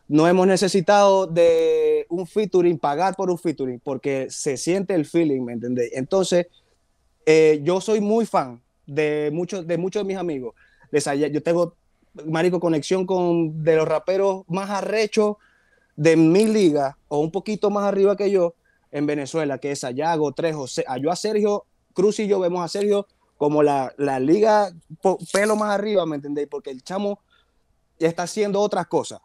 [0.08, 5.42] no hemos necesitado de un featuring, pagar por un featuring, porque se siente el feeling,
[5.42, 5.92] ¿me entendés?
[5.94, 6.48] Entonces,
[7.26, 10.54] eh, yo soy muy fan de muchos de, muchos de mis amigos.
[11.32, 11.76] Yo tengo,
[12.26, 15.38] marico, conexión con de los raperos más arrechos
[15.96, 18.56] de mi liga o un poquito más arriba que yo
[18.92, 20.66] en Venezuela, que es Sayago, Trejo.
[21.00, 24.72] Yo a Sergio Cruz y yo vemos a Sergio como la, la liga
[25.34, 26.48] pelo más arriba, ¿me entendéis?
[26.48, 27.20] Porque el chamo
[28.00, 29.20] está haciendo otras cosas.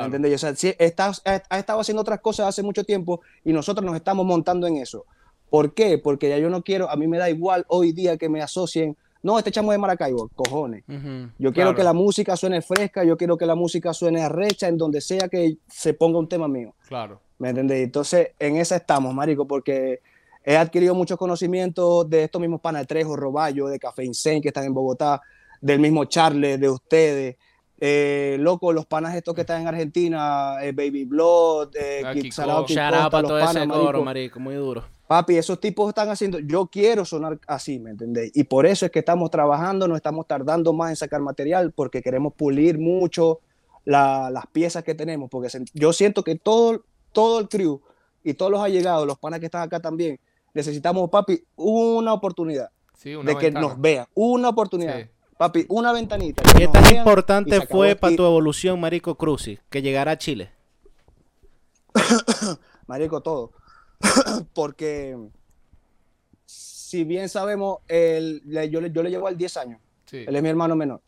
[0.00, 0.34] ¿Me entendéis?
[0.36, 4.26] O sea, está- ha estado haciendo otras cosas hace mucho tiempo y nosotros nos estamos
[4.26, 5.04] montando en eso.
[5.50, 5.98] ¿Por qué?
[5.98, 8.96] Porque ya yo no quiero, a mí me da igual hoy día que me asocien,
[9.26, 10.84] no, este chamo es de Maracaibo, cojones.
[10.86, 11.74] Yo quiero Claro.
[11.74, 15.28] que la música suene fresca, yo quiero que la música suene arrecha en donde sea
[15.28, 16.74] que se ponga un tema mío.
[16.88, 17.20] Claro.
[17.38, 17.84] ¿Me entendéis?
[17.84, 20.00] Entonces, en esa estamos, marico, porque
[20.44, 24.48] he adquirido muchos conocimientos de estos mismos panas de Trejo, Roballo, de Café Insane, que
[24.48, 25.20] están en Bogotá,
[25.60, 27.36] del mismo Charles, de ustedes,
[27.78, 32.32] eh, loco, los panas estos que están en Argentina, eh, Baby Blood, eh, Kiko.
[32.34, 34.04] Sarao, Costa, para todo ese coro, marico.
[34.04, 34.84] marico, muy duro.
[35.06, 38.32] Papi, esos tipos están haciendo, yo quiero sonar así, ¿me entendéis?
[38.34, 42.02] Y por eso es que estamos trabajando, no estamos tardando más en sacar material, porque
[42.02, 43.38] queremos pulir mucho
[43.84, 47.80] la- las piezas que tenemos, porque se- yo siento que todo, todo el crew
[48.24, 50.18] y todos los allegados, los panas que están acá también,
[50.54, 54.98] necesitamos, papi, una oportunidad Sí, una de que nos vean, una oportunidad.
[55.02, 55.06] Sí.
[55.38, 56.42] Papi, una ventanita.
[56.56, 60.50] ¿Qué tan importante fue para tu evolución, marico Cruci, que llegara a Chile?
[62.86, 63.52] Marico, todo.
[64.54, 65.16] porque
[66.44, 69.80] si bien sabemos, el- le- yo, le- yo le llevo al 10 años.
[70.06, 70.24] Sí.
[70.26, 71.00] Él es mi hermano menor.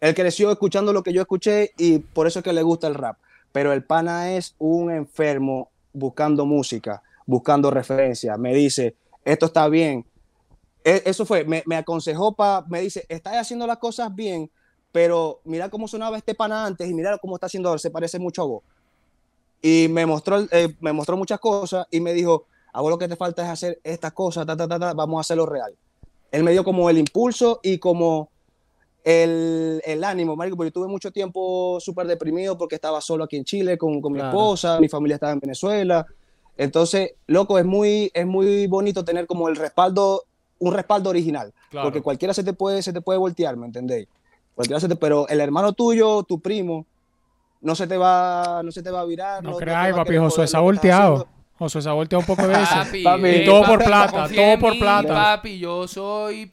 [0.00, 2.94] Él creció escuchando lo que yo escuché y por eso es que le gusta el
[2.94, 3.18] rap.
[3.52, 8.36] Pero el pana es un enfermo buscando música, buscando referencias.
[8.38, 10.04] Me dice, esto está bien.
[10.82, 14.50] E- Eso fue, me, me aconsejó para, me dice, estás haciendo las cosas bien,
[14.90, 18.18] pero mira cómo sonaba este pana antes y mira cómo está haciendo ahora, se parece
[18.18, 18.62] mucho a vos.
[19.62, 23.06] Y me mostró, eh, me mostró muchas cosas y me dijo, a vos lo que
[23.08, 25.72] te falta es hacer estas cosas, ta, ta, ta, ta, vamos a hacerlo real.
[26.32, 28.28] Él me dio como el impulso y como
[29.04, 33.36] el, el ánimo, marico, porque yo tuve mucho tiempo súper deprimido porque estaba solo aquí
[33.36, 36.06] en Chile con, con mi esposa, mi familia estaba en Venezuela.
[36.56, 40.24] Entonces, loco, es muy, es muy bonito tener como el respaldo,
[40.58, 41.86] un respaldo original, Claro.
[41.86, 44.06] porque cualquiera se te puede, se te puede voltear, ¿me entendéis?
[44.54, 46.86] Cualquiera se te, pero el hermano tuyo, tu primo,
[47.62, 49.42] no se te va, no se te va a virar.
[49.42, 51.26] No te creáis, papi, Josué se ha volteado.
[51.58, 52.68] Josué se ha volteado un poco de veces.
[52.68, 53.24] Papi, Papi.
[53.26, 55.14] eh, Y todo por plata, todo por mí, plata.
[55.14, 56.48] Papi, yo soy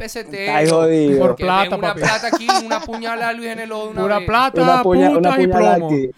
[0.69, 1.19] jodido.
[1.19, 1.99] Por plata, una papi.
[2.01, 4.27] plata aquí, una puñalada a Luis en el una Pura vez.
[4.27, 5.87] plata, Una, puña- una putas y puñalada plomo.
[5.95, 6.09] aquí.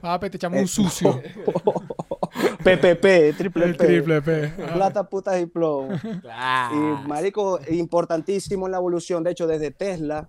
[0.00, 1.20] Papi, te echamos un sucio.
[2.64, 3.86] PPP, triple El P.
[3.86, 4.48] triple P.
[4.72, 5.88] Plata, putas y plomo.
[6.72, 9.22] Y marico, importantísimo en la evolución.
[9.22, 10.26] De hecho, desde Tesla,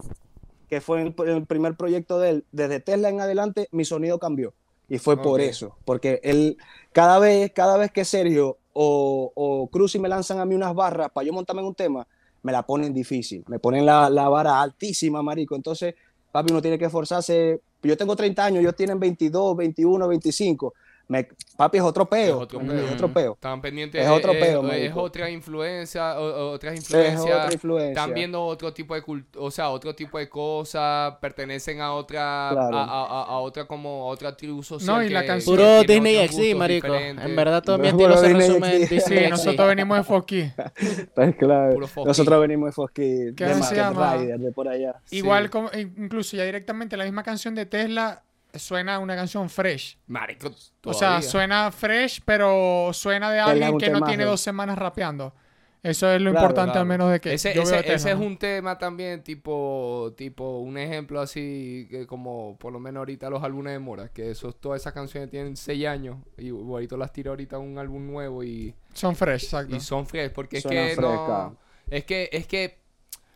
[0.73, 4.55] que fue el, el primer proyecto de él, desde Tesla en adelante, mi sonido cambió.
[4.89, 5.77] Y fue por eso.
[5.85, 6.57] Porque él,
[6.91, 11.11] cada vez, cada vez que Sergio o, o Cruz me lanzan a mí unas barras
[11.11, 12.07] para yo montarme en un tema,
[12.41, 13.43] me la ponen difícil.
[13.47, 15.55] Me ponen la, la vara altísima, marico.
[15.55, 15.93] Entonces,
[16.31, 17.61] papi, uno tiene que esforzarse.
[17.83, 20.73] Yo tengo 30 años, ellos tienen 22, 21, 25.
[21.07, 22.37] Me, papi, es otro peo.
[22.37, 22.71] Es otro ¿me peo.
[22.75, 22.89] entiendes?
[22.95, 23.33] Es otro peo.
[23.33, 24.01] Estaban pendientes.
[24.01, 25.01] Es otro eh, peo, eh, es marico.
[25.01, 27.37] otra influencia, o- otras Es influencias.
[27.39, 27.89] otra influencia.
[27.89, 32.49] Están viendo otro tipo de cult- o sea, otro tipo de cosas, pertenecen a otra,
[32.53, 32.77] Claro.
[32.77, 34.95] a, a- a- a otra como a otra tribu social.
[34.95, 36.87] No, y la canción- Puro Disney XD, marico.
[36.87, 37.25] diferentes.
[37.25, 38.81] En verdad todo mi estilo se resume en.
[38.89, 40.51] Disney Sí, nosotros venimos de Foki.
[41.15, 42.07] Pues claro, Fosky.
[42.07, 44.15] nosotros venimos de Fosky, ¿Qué de se Market llama?
[44.15, 44.95] Rider, de por allá.
[45.11, 45.49] Igual, Sí.
[45.49, 49.97] como, incluso ya directamente la misma canción de Tesla suena una canción fresh.
[50.07, 50.51] Marico,
[50.85, 54.05] O sea, suena fresh, pero suena de alguien que no temazo.
[54.05, 55.33] tiene dos semanas rapeando.
[55.81, 56.79] Eso es lo Claro, importante, claro.
[56.81, 61.19] al menos de que Ese, yo ese- es un tema también, tipo, tipo un ejemplo
[61.19, 64.93] así, que como por lo menos ahorita los álbumes de Mora, que esos, todas esas
[64.93, 69.43] canciones tienen 6 años y ahorita las tiro ahorita un álbum nuevo y, Son fresh,
[69.43, 69.75] exacto.
[69.75, 71.07] y son fresh, porque es Suenan que fresca.
[71.51, 71.57] no...
[71.89, 72.79] Es que, es que,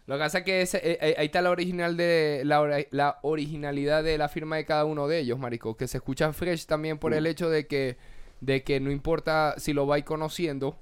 [0.07, 3.19] lo que pasa es que ese- eh, eh, ahí está la original de, la, la
[3.21, 6.97] originalidad de la firma de cada uno de ellos, marico, que se escuchan fresh también
[6.97, 7.27] por el Mm.
[7.27, 7.97] hecho de que,
[8.41, 10.79] de que no importa si lo vais conociendo,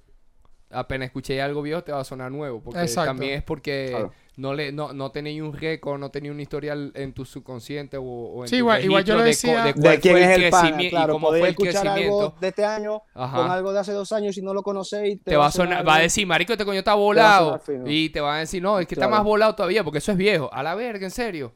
[0.72, 2.62] apenas escuché algo viejo te va a sonar nuevo.
[2.62, 3.10] Porque Exacto.
[3.12, 4.12] también es porque Claro.
[4.38, 8.04] no le no, no tenéis un récord, no tenéis un historial en tu subconsciente o,
[8.04, 10.44] o en Sí, tu igual- igual yo lo de decía- de, quién fue es el
[10.44, 12.36] el pana, crecimiento y claro, cómo fue el escuchar algo crecimiento.
[12.42, 13.38] de este año Ajá.
[13.38, 15.24] con algo de hace dos años y no lo conocéis.
[15.24, 17.62] Te va a sonar, va a decir, marico, este coño está volado.
[17.86, 19.18] Y te va a decir, no, es que está Claro.
[19.18, 20.50] más volado todavía porque eso es viejo.
[20.52, 21.54] A la verga, en serio.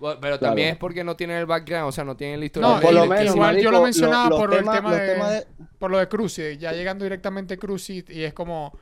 [0.00, 0.50] Bueno, Pero Claro.
[0.50, 2.68] también es porque no tienen el background, o sea, no tienen la historia.
[2.70, 4.98] No, por lo menos, igual yo marico, lo mencionaba los por el temas- tema los
[4.98, 5.46] de, de-
[5.78, 8.72] por lo de Cruci, ya llegando directamente a Cruci y es como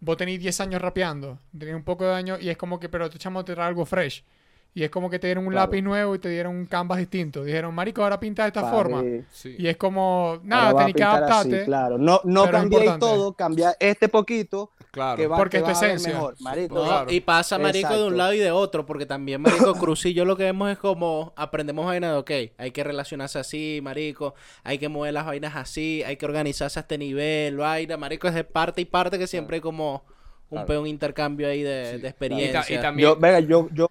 [0.00, 3.10] vos tenéis 10 años rapeando, tenéis un poco de años y es como que pero
[3.10, 4.24] tu chamo te trae algo fresh.
[4.72, 5.66] Y es como que te dieron un Claro.
[5.66, 7.42] lápiz nuevo y te dieron un canvas distinto.
[7.42, 9.02] Dijeron, "Marico, ahora pinta de esta forma."
[9.32, 9.56] Sí.
[9.58, 11.64] Y es como, nada, tenés que así, adaptarte.
[11.64, 11.98] claro.
[11.98, 15.16] No, no cambiéis todo, cambia este poquito Claro.
[15.16, 16.12] que va, Porque que es tu esencia.
[16.14, 16.36] mejor.
[16.40, 17.10] Marico, No, Claro.
[17.12, 20.24] Y pasa, marico, de un lado y de otro, porque también, marico, Cruz y yo
[20.24, 24.78] lo que vemos es como aprendemos vainas de, ok, hay que relacionarse así, marico, hay
[24.78, 28.44] que mover las vainas así, hay que organizarse a este nivel, vaina, marico, es de
[28.44, 30.04] parte y parte que siempre hay como
[30.48, 30.66] un Claro.
[30.66, 31.96] peón intercambio ahí de, Sí.
[32.02, 32.62] de Y, experiencia.
[32.62, 33.08] ta- y también.
[33.08, 33.90] yo, venga, yo, yo,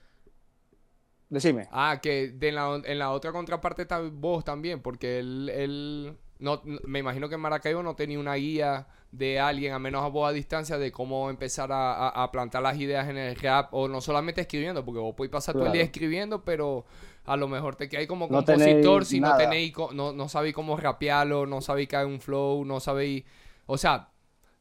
[1.30, 1.68] decime.
[1.72, 6.62] Ah, que de la, en la otra contraparte está vos también, porque él, él no,
[6.86, 10.28] me imagino que en Maracaibo no tenía una guía de alguien, a menos a vos
[10.28, 13.88] a distancia, de cómo empezar a, a- a plantar las ideas en el rap, o
[13.88, 15.92] no solamente escribiendo, porque vos podés pasar todo el día Claro.
[15.92, 16.86] escribiendo, pero
[17.26, 19.38] a lo mejor te quedáis como No compositor tenéis si no nada.
[19.38, 23.24] tenéis, co- no, no sabéis cómo rapearlo, no sabéis que hay un flow, no sabéis,
[23.68, 24.10] o sea,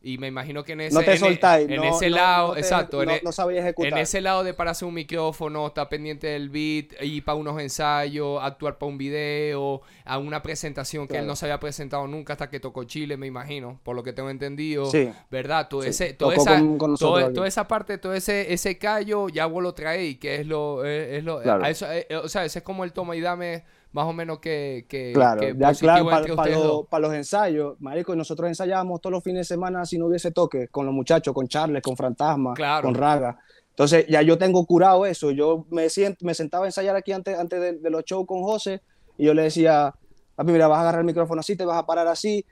[0.01, 1.69] Y me imagino que en ese, No te en, e- soltáis.
[1.69, 3.93] en no- ese no- lado, no te- exacto, en, e- no sabéis ejecutar.
[3.95, 8.39] en ese lado de pararse un micrófono, estar pendiente del beat, ir para unos ensayos,
[8.41, 12.49] actuar para un video, a una presentación que él no se había presentado nunca hasta
[12.49, 14.87] que tocó Chile, me imagino, por lo que tengo entendido.
[14.87, 15.11] Sí.
[15.33, 15.67] ¿Verdad?
[15.69, 18.79] Todo Sí, ese, toda, esa, con- con nosotros todo- toda esa parte, todo ese, ese
[18.79, 21.65] callo, ya vos lo traéis, que es lo, es, es lo, Claro.
[21.65, 24.39] a eso, eh, o sea, ese es como el toma y dame más o menos
[24.39, 26.87] que, que, Claro, que ya claro, para dos.
[27.01, 30.85] los ensayos, marico, nosotros ensayábamos todos los fines de semana si no hubiese toque, con
[30.87, 32.87] los muchachos, con Charles, con Fantasma, Claro.
[32.87, 33.39] con Raga.
[33.71, 37.39] Entonces ya yo tengo curado eso, yo me, siento, me sentaba a ensayar aquí antes,
[37.39, 38.83] antes de, de los shows con José
[39.17, 39.95] y yo le decía,
[40.35, 42.45] papi, mira, vas a agarrar el micrófono así, te vas a parar así,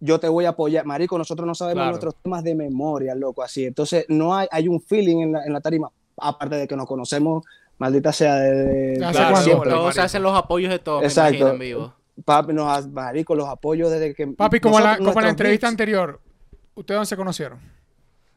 [0.00, 0.86] yo te voy a apoyar.
[0.86, 1.90] Marico, nosotros no sabemos Claro.
[1.90, 3.64] nuestros temas de memoria, loco, así.
[3.66, 6.86] Entonces no hay, hay un feeling en la, en la tarima, aparte de que nos
[6.86, 7.44] conocemos,
[7.78, 10.02] maldita sea, de, ¿Hace Claro, siempre, Todos marico.
[10.02, 11.30] hacen los apoyos de todos, me Exacto.
[11.36, 11.94] imagino, en vivo.
[12.24, 14.26] Papi, nos, marico, los apoyos desde que...
[14.26, 16.20] Papi, como, la, nosotros- como la entrevista beats- anterior,
[16.74, 17.58] ¿ustedes dónde se conocieron?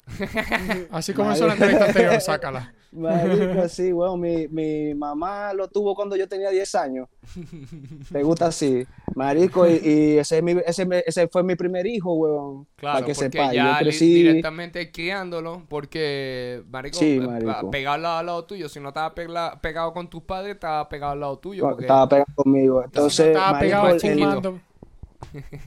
[0.92, 2.74] Así comenzó la entrevista anterior, sácala.
[2.92, 7.08] Marico, sí, weón, mi, mi mamá lo tuvo cuando yo tenía 10 años.
[8.12, 8.86] Me gusta así.
[9.16, 12.68] Marico, y, y ese, es mi- ese, ese fue mi primer hijo, weón.
[12.76, 13.54] Claro, para que porque sepa.
[13.54, 14.14] ya Yo crecí.
[14.14, 17.72] directamente criándolo, porque, marico, Sí, eh, marico.
[17.72, 20.88] pegado al lado, al lado tuyo, si no estaba pegla- pegado con tus padres, estaba
[20.90, 21.64] pegado al lado tuyo.
[21.64, 22.84] Porque, Estaba pegado conmigo.
[22.84, 24.60] Entonces, Estaba marico, pegado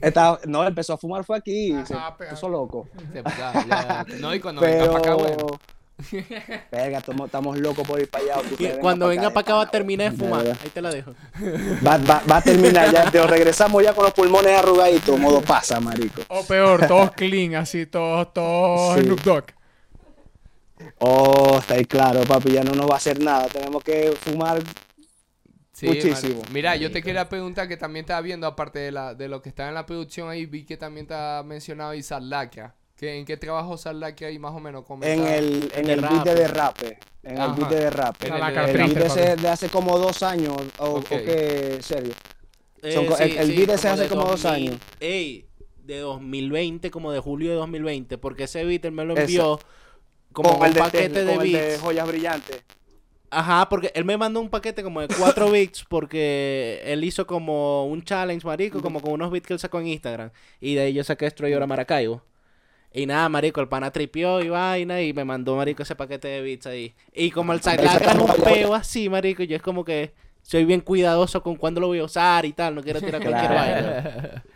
[0.01, 1.71] estaba- no, empezó a fumar fue aquí.
[1.71, 2.35] Ah, se estaba pegado.
[2.35, 2.87] puso loco.
[3.13, 4.87] se- ya- ya- no, y cuando Pero.
[4.91, 5.47] para acá, bueno.
[6.71, 8.79] Verga, estamos, estamos locos por ir para allá.
[8.81, 10.45] Cuando venga para acá va a terminar de fumar.
[10.45, 11.13] Ahí te la dejo.
[11.85, 13.09] Va, va- va a terminar ya.
[13.09, 15.17] Te regresamos ya con los pulmones arrugaditos.
[15.19, 16.21] Modo pasa, marico.
[16.27, 19.03] O peor, todos clean, así, todos, todos Sí.
[19.05, 19.43] Snoop.
[20.99, 22.51] Oh, está ahí claro, papi.
[22.51, 23.47] Ya no nos va a hacer nada.
[23.47, 24.61] Tenemos que fumar
[25.71, 26.41] Sí, Muchísimo.
[26.51, 29.49] Mira, yo te quería preguntar que también estaba viendo, aparte de, la, de lo que
[29.49, 32.23] está en la producción ahí, vi que también te ha mencionado Isaac
[32.97, 34.81] ¿Que, ¿En qué trabajo Isaac Lacra ahí más o menos?
[34.81, 35.35] en Comenta.
[35.35, 36.97] el, en de el beat de derrape.
[37.23, 37.45] En Ajá.
[37.51, 38.27] el beat de derrape.
[38.27, 40.55] En La el- beat ese de hace como dos años.
[40.77, 40.97] O, Ok.
[40.97, 42.13] o qué, serio.
[42.81, 44.81] Eh, Son el- el beat ese hace de como dos 2000 años.
[45.01, 45.45] Ey,
[45.83, 49.59] de 2020, como de julio de 2020, porque ese beat él me lo envió
[50.31, 51.81] como Con un el de, paquete de con el de beats.
[51.81, 52.63] joyas brillantes.
[53.29, 57.85] Ajá, porque él me mandó un paquete como de 4 beats porque él hizo como
[57.87, 60.29] un challenge, marico, como con unos beats que él sacó en Instagram.
[60.61, 62.21] Y de ahí yo saqué Destroyer a Maracaibo.
[62.95, 66.41] Y nada, marico, el pana tripió y vaina y me mandó, marico, ese paquete de
[66.41, 66.93] beats ahí.
[67.13, 70.79] Y como el Saclacra es un peo así, marico, yo es como que soy bien
[70.79, 74.43] cuidadoso con cuándo lo voy a usar y tal, no quiero tirar cualquier vaina.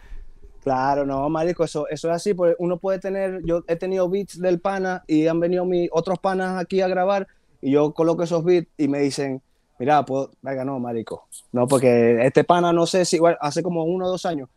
[0.62, 4.39] Claro, no, marico, eso, eso es así, porque uno puede tener, yo he tenido beats
[4.39, 7.28] del pana y han venido mis otros panas aquí a grabar
[7.62, 9.41] y yo coloco esos beats y me dicen,
[9.80, 13.86] mira, puedo, venga, no, marico, no, porque este pana no sé si, bueno, hace como
[13.86, 14.49] uno o dos años,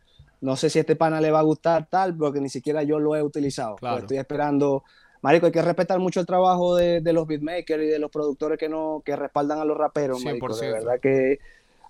[0.43, 3.15] no sé si este pana le va a gustar tal, porque ni siquiera yo lo
[3.15, 3.95] he utilizado, Claro.
[3.95, 4.83] Pues estoy esperando,
[5.21, 8.57] marico, hay que respetar mucho el trabajo de, de los beatmakers y de los productores
[8.59, 10.71] que no, que respaldan a los raperos, marico, de 100%.
[10.73, 11.39] verdad que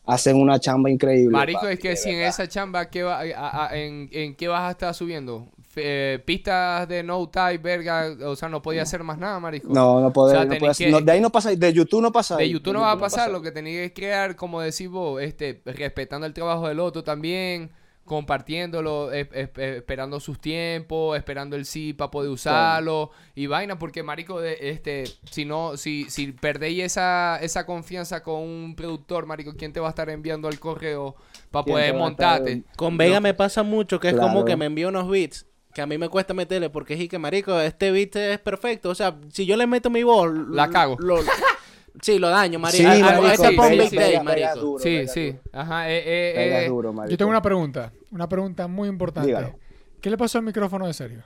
[0.06, 1.32] hacen una chamba increíble.
[1.32, 4.48] Marico, papi, es que si en esa chamba, ¿qué va, a- a- en, ¿en qué
[4.48, 5.48] vas a estar subiendo?
[5.76, 9.70] Eh, pistas de no type, verga, o sea, no podía hacer más nada, marico.
[9.74, 12.12] No, no puede, O sea, no que- no, de ahí no pasa, de YouTube no
[12.12, 12.36] pasa.
[12.38, 15.63] De YouTube no va a pasar, lo que tenías que crear, como decís vos, este,
[15.66, 17.72] respetando el trabajo del otro también,
[18.06, 23.78] compartiéndolo, eh, eh, eh, esperando sus tiempos, esperando el sí para poder usarlo y vaina,
[23.80, 29.26] porque marico, de, este, si no, si, si perdéis esa, esa confianza con un productor,
[29.26, 31.16] marico, ¿quién te va a estar enviando al correo
[31.52, 32.63] para ¿Quién poder montarte?
[32.76, 35.88] Con Vega me pasa mucho que es como que me envía unos beats que a
[35.88, 39.48] mí me cuesta meterle porque es que marico, este beat es perfecto, o sea, si
[39.48, 40.98] yo le meto mi voz, La cago.
[41.00, 41.20] lo-
[42.01, 42.77] sí, lo daño, marico.
[42.91, 44.60] Sí, A- a- marico, ese sí, big sí, day, pega- pega marico.
[44.65, 45.41] duro, Sí, pega sí, duro.
[45.53, 47.08] ajá, eh, eh, eh, duro.
[47.08, 49.27] Yo tengo una pregunta, una pregunta muy importante.
[49.27, 49.56] Dígalo.
[50.01, 51.23] ¿Qué le pasó al micrófono de serio?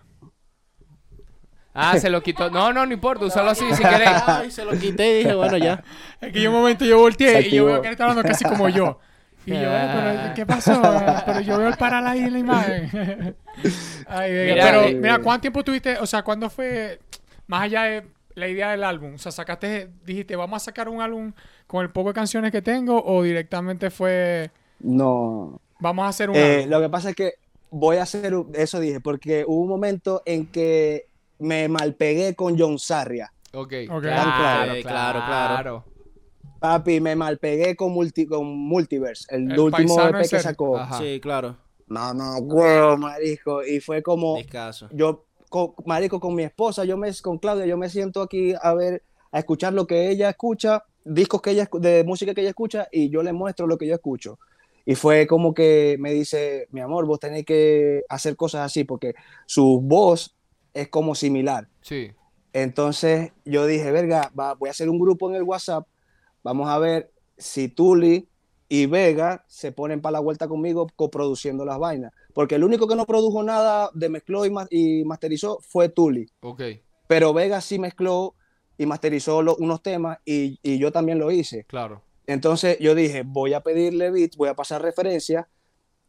[1.80, 2.50] Ah, se lo quitó.
[2.50, 4.10] No, no, no importa, usalo así si querés.
[4.28, 5.84] Ay, se lo quité y dije, bueno, ya.
[6.20, 8.44] Es que yo un momento yo volteé y yo veo que él está hablando casi
[8.46, 9.00] como yo.
[9.46, 10.82] Y yo, pero ¿qué pasó?
[11.26, 12.90] Pero yo veo el paral ahí en la imagen.
[14.08, 15.98] Ay, Mira, pero eh, mira, ¿cuánto tiempo tuviste?
[16.00, 17.00] O sea, ¿cuándo fue
[17.48, 18.04] más allá de
[18.38, 19.16] la idea del álbum?
[19.16, 21.34] O sea, sacaste, dijiste, vamos a sacar un álbum
[21.66, 25.60] con el poco de canciones que tengo o directamente fue, No.
[25.80, 26.70] vamos a hacer un Eh, álbum?
[26.70, 27.34] lo que pasa es que
[27.70, 31.08] voy a hacer, un- eso dije, porque hubo un momento en que
[31.40, 33.32] me malpegué con John Sarria.
[33.54, 34.02] Ok, Ok.
[34.02, 34.32] claro, Claro,
[34.72, 35.86] claro, claro, claro.
[36.60, 40.78] Papi, me malpegué con, multi, con Multiverse, el, El último EP que sacó.
[40.78, 40.98] Ajá.
[40.98, 41.56] Sí, claro.
[41.88, 43.64] No, no, huevo, marico.
[43.64, 44.90] Y fue como, Discaso.
[44.92, 48.74] yo, con- marico, con mi esposa, yo me, con Claudia, yo me siento aquí a
[48.74, 52.88] ver, a escuchar lo que ella escucha, discos que ella, de música que ella escucha,
[52.92, 54.40] y yo le muestro lo que yo escucho.
[54.86, 59.16] Y fue como que me dice, mi amor, vos tenés que hacer cosas así, porque
[59.46, 60.36] su voz
[60.74, 61.68] es como similar.
[61.82, 62.12] Sí.
[62.54, 65.88] Entonces yo dije, verga, va- voy a hacer un grupo en el WhatsApp.
[66.44, 68.28] Vamos a ver si Tuli
[68.70, 72.14] y Vega se ponen para la vuelta conmigo coproduciendo las vainas.
[72.38, 76.30] Porque el único que no produjo nada de mezcló y, ma- y masterizó fue Tuli.
[76.42, 76.62] Ok.
[77.08, 78.36] Pero Vega sí mezcló
[78.78, 81.64] y masterizó unos temas y, y yo también lo hice.
[81.64, 82.04] Claro.
[82.28, 85.48] Entonces yo dije, voy a pedirle beats, voy a pasar referencia.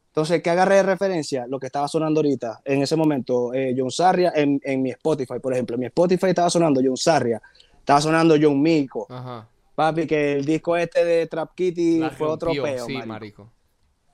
[0.09, 1.47] Entonces, ¿qué agarré de referencia?
[1.49, 5.39] Lo que estaba sonando ahorita, en ese momento, eh, John Sarria, en, en mi Spotify,
[5.41, 5.77] por ejemplo.
[5.77, 7.41] En mi Spotify estaba sonando John Sarria,
[7.79, 9.07] estaba sonando John Mico.
[9.09, 9.49] Ajá.
[9.75, 13.07] Papi, que el disco este de Trap Kitty La fue otro peo, Sí, marico.
[13.09, 13.53] marico.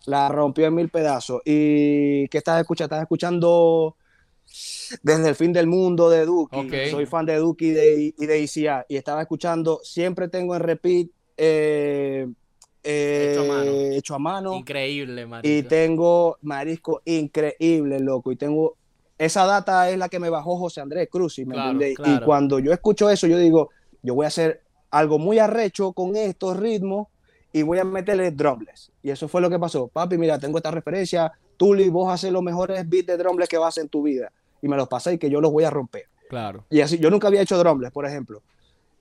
[0.07, 1.41] La rompió en mil pedazos.
[1.45, 2.85] ¿Y qué estás escuchando?
[2.95, 3.97] Estás escuchando
[5.03, 6.69] Desde el fin del mundo de Duki.
[6.91, 8.85] Soy fan de Duki y de, y de ICA.
[8.89, 12.29] Y estaba escuchando, siempre tengo en repeat eh,
[12.83, 13.71] eh, Hecho a mano.
[13.73, 14.55] Hecho a mano.
[14.57, 15.55] Increíble, marico.
[15.55, 18.31] Y tengo marisco increíble, loco.
[18.31, 18.77] Y tengo.
[19.17, 21.39] Esa data es la que me bajó José Andrés Cruz.
[21.39, 21.97] ¿me Claro, entiendes?
[21.97, 22.23] claro.
[22.23, 23.71] Y cuando yo escucho eso, yo digo,
[24.03, 27.09] yo voy a hacer algo muy arrecho con estos ritmos
[27.55, 28.91] y voy a meterle drumless.
[29.03, 29.89] Y eso fue lo que pasó.
[29.89, 31.33] Papi, mira, tengo esta referencia.
[31.57, 34.31] Tuli, vos haces los mejores beats de drumless que vas a hacer en tu vida.
[34.61, 36.07] Y me los pasé y que yo los voy a romper.
[36.29, 36.65] Claro.
[36.69, 38.43] Y así, yo nunca había hecho drumless, por ejemplo.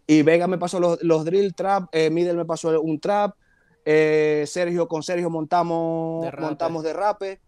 [0.05, 3.35] Y Vega me pasó los, los drill trap, eh, Middle me pasó un trap,
[3.85, 6.43] eh, Sergio, con Sergio montamos De rape.
[6.45, 7.39] montamos de rape,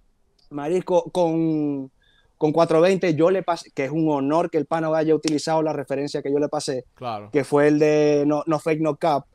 [0.50, 1.92] Marisco con,
[2.38, 5.74] con 420, yo le pasé, que es un honor que el pana haya utilizado la
[5.74, 7.30] referencia que yo le pasé, Claro.
[7.32, 9.26] que fue el de No, no Fake No Cap,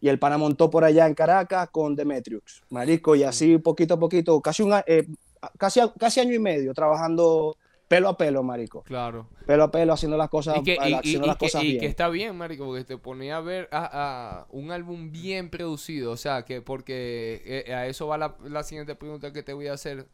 [0.00, 3.98] y el pana montó por allá en Caracas con Demetrius, Marisco, y así poquito a
[3.98, 5.06] poquito, casi, un, eh,
[5.58, 7.56] casi, casi año y medio trabajando
[7.88, 9.28] pelo a pelo, Marico Claro.
[9.46, 11.62] pelo a pelo haciendo las cosas, Y que, y- haciendo y- las y que- cosas
[11.62, 11.80] y bien.
[11.80, 16.10] que está bien, marico, porque te ponía a ver a, a un álbum bien producido,
[16.12, 19.68] o sea, que porque eh, a eso va la, la siguiente pregunta que te voy
[19.68, 20.08] a hacer,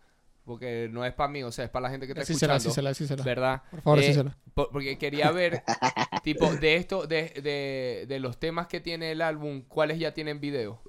[0.45, 2.89] porque no es para mí, o sea, es para la gente que está escuchando, decísela,
[2.91, 3.23] decísela.
[3.23, 3.63] ¿verdad?
[3.71, 4.25] Por favor, Eh,
[4.55, 5.63] por- porque quería ver,
[6.25, 10.41] tipo, de esto, de, de, de los temas que tiene el álbum, ¿cuáles ya tienen
[10.41, 10.81] video?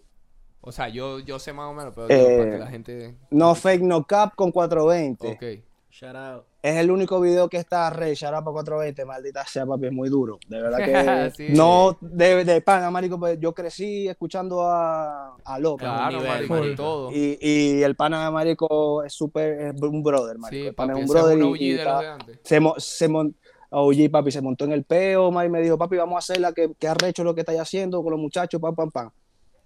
[0.61, 3.15] O sea, yo, yo sé más o menos, pero digo, para que Eh, la gente...
[3.31, 5.27] No fake, no cap con 420.
[5.33, 5.63] Ok.
[5.91, 6.45] Shout out.
[6.63, 10.39] Es el único video que está rey, para 420, maldita sea, papi, es muy duro.
[10.47, 11.47] De verdad que Sí.
[11.53, 15.83] no, de, de pana, marico, pues yo crecí escuchando a, a Loca.
[15.83, 17.11] Claro, marico, y todo.
[17.11, 20.61] Y, y el pana, marico, es súper, es un brother, marico.
[20.63, 22.07] Sí, el pana papi, es un es brother un y- y de los está- de
[22.07, 22.39] antes.
[22.45, 23.35] se, mo- se mon-
[23.69, 26.53] OG, papi, se montó en el peo, ma, y me dijo, papi, vamos a hacerla,
[26.53, 29.09] que, que arrecho lo que estáis haciendo con los muchachos, pam, pam, pam.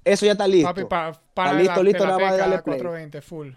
[0.03, 0.69] Eso ya está listo.
[0.69, 2.77] Papi, pa, para listo, la, listo, de la nada más teca, darle play.
[2.79, 3.49] 420, full.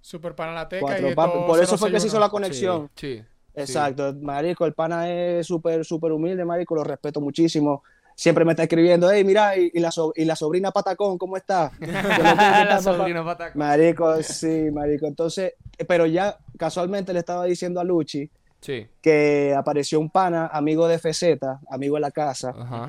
[0.00, 2.20] Super para la teca Cuatro, y papi, todo por eso fue que se hizo 061.
[2.26, 2.90] la conexión.
[2.94, 3.22] Sí.
[3.54, 7.82] Exacto, marico, el pana es súper, súper humilde, marico, lo respeto muchísimo.
[8.14, 11.36] Siempre me está escribiendo, hey, mira, y, y la, so- y la sobrina Patacón, ¿cómo
[11.36, 11.70] está?
[11.80, 13.56] La sobrina pataco.
[13.58, 15.06] Marico, sí, marico.
[15.06, 15.54] Entonces,
[15.86, 18.28] pero ya casualmente le estaba diciendo a Luchi
[18.60, 18.88] Sí.
[19.00, 21.38] que apareció un pana, amigo de FZ,
[21.70, 22.88] amigo de la casa, Ajá.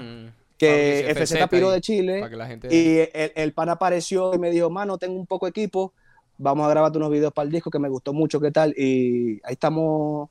[0.58, 2.68] Que FZ piró de Chile Para que la gente...
[2.76, 5.94] y el, el pana apareció y me dijo, mano, tengo un poco de equipo,
[6.40, 8.74] vamos a grabarte unos videos para el disco que me gustó mucho, ¿qué tal?
[8.76, 10.30] Y ahí estamos,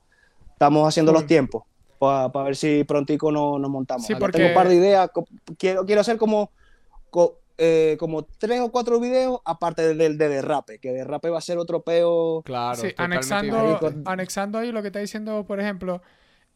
[0.52, 1.62] estamos haciendo los tiempos
[1.98, 4.06] para ver si prontico no- nos montamos.
[4.06, 5.10] Sí, porque- Tengo un par de ideas,
[5.58, 6.50] quiero, quiero hacer como,
[7.10, 11.38] co- eh, como tres o cuatro videos aparte del del de derrape, que derrape va
[11.38, 12.42] a ser otro peo.
[12.44, 16.00] Claro, Sí, anexando, anexando ahí lo que está diciendo, por ejemplo,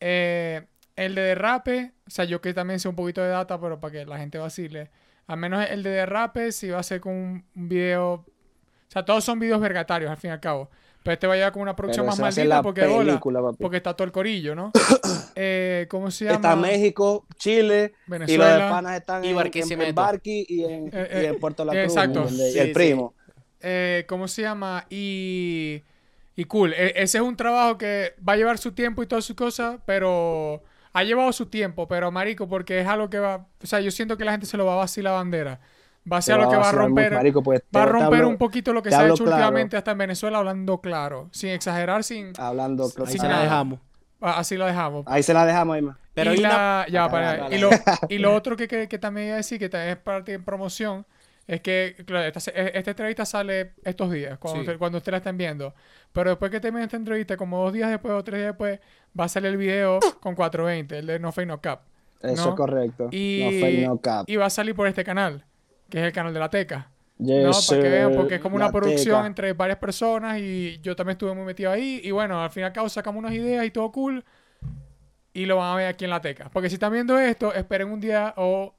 [0.01, 3.81] eh, el de derrape, o sea, yo que también sé un poquito de data, pero
[3.81, 4.91] para que la gente vacile,
[5.27, 8.25] al menos el de derrape si va a ser con un video,
[8.92, 10.68] o sea, todos son videos vergatarios al fin y al cabo,
[11.02, 13.40] pero este va a llevar con una producción pero más maldita la porque, película,
[13.72, 14.70] está todo el corillo, ¿no?
[15.35, 16.37] Eh, ¿Cómo se llama?
[16.37, 18.64] Está México, Chile, y los Venezuela.
[18.64, 19.33] de panas están Y en,
[19.81, 22.26] en, Barqui y en, Eh, y en eh, Puerto La Cruz, exacto.
[22.28, 22.74] y Sí, el sí.
[22.74, 23.14] primo.
[23.61, 24.85] Eh, ¿Cómo se llama?
[24.90, 25.83] Y,
[26.37, 26.74] y cool.
[26.74, 29.78] E- ese es un trabajo que va a llevar su tiempo y todas sus cosas,
[29.87, 33.90] pero ha llevado su tiempo, pero marico, porque es algo que va, o sea, yo
[33.90, 35.61] siento que la gente se lo va a vacilar la bandera.
[36.11, 38.37] Va a ser algo que va a romper, marico, pues, va a romper hablo- un
[38.37, 39.31] poquito lo que se ha hecho claro.
[39.37, 43.79] últimamente hasta en Venezuela hablando claro, sin exagerar, sin Hablando, Ahí Sin se la dejamos.
[44.21, 45.05] ah, así lo dejamos.
[45.07, 45.99] ahí se la dejamos, Emma.
[46.15, 47.71] Pero y, la- ya, Ah, para- y, lo,
[48.09, 50.38] y lo otro que, que, que también iba a decir, que también es parte de
[50.41, 51.07] promoción,
[51.47, 54.67] es que claro, esta, se- esta entrevista sale estos días, cuando, Sí.
[54.67, 55.73] usted- cuando ustedes la estén viendo.
[56.12, 58.81] Pero después que termine esta entrevista, como dos días después o tres días después,
[59.19, 61.83] va a salir el video con 420, el de No Fake No Cap.
[62.21, 63.09] Eso es correcto.
[63.12, 64.25] Y, No fake, no cap.
[64.29, 65.45] y va a salir por este canal,
[65.92, 66.88] que es el canal de la Teca.
[67.18, 67.50] Yes, ¿no?
[67.68, 69.26] Para que vean, porque es como una producción teca.
[69.26, 72.01] entre varias personas y yo también estuve muy metido ahí.
[72.03, 74.24] Y bueno, al fin y al cabo sacamos unas ideas y todo cool.
[75.34, 76.49] Y lo van a ver aquí en la teca.
[76.51, 78.74] Porque si están viendo esto, esperen un día o,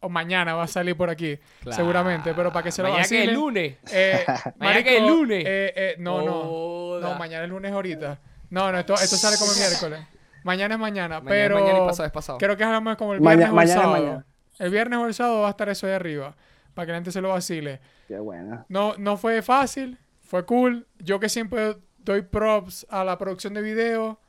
[0.00, 1.38] o mañana va a salir por aquí.
[1.62, 1.76] Claro.
[1.76, 3.76] Seguramente, pero para que se lo Mañana que es lunes.
[3.90, 4.24] Eh,
[4.58, 5.44] Mañana que es lunes.
[5.46, 7.00] eh, eh, no, no.
[7.00, 8.18] No, mañana es lunes ahorita.
[8.50, 10.00] No, no, esto, esto sale como el miércoles.
[10.44, 12.38] Mañana es mañana, Mañana, pero mañana y pasado es pasado.
[12.38, 14.04] creo que es mejor como el Maña- viernes o el mañana, sábado.
[14.04, 14.26] mañana.
[14.58, 16.36] El viernes o el sábado va a estar eso ahí arriba,
[16.74, 17.80] para que la gente se lo vacile.
[18.08, 18.64] Qué buena.
[18.68, 20.86] No, no fue fácil, fue cool.
[20.98, 24.20] Yo que siempre doy props a la producción de video,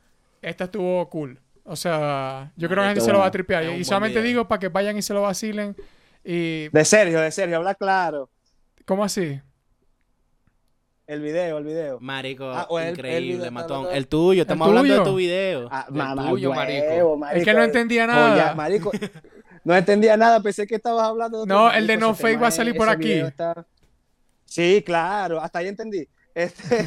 [0.42, 1.38] esta estuvo cool.
[1.64, 3.64] O sea, yo creo que la gente se lo va a tripear.
[3.64, 5.74] Es Y solamente digo para que vayan y se lo vacilen.
[6.24, 8.30] Y, De Sergio, de Sergio, habla claro.
[8.84, 9.40] ¿cómo así?
[11.08, 11.98] El video, el video.
[12.00, 13.86] Marico, Ah, el- el increíble, video, matón.
[13.92, 15.68] El tuyo, estamos hablando de tu video.
[15.70, 17.38] Ah, El mamá, tuyo, huevo, marico.
[17.38, 18.30] Es que no entendía nada.
[18.30, 18.90] Joya, marico.
[19.66, 22.50] No entendía nada, pensé que estabas hablando de No, el de No Fake va a
[22.52, 23.14] salir por aquí.
[23.14, 23.66] está-
[24.44, 26.08] Sí, claro, hasta ahí entendí.
[26.32, 26.86] Este,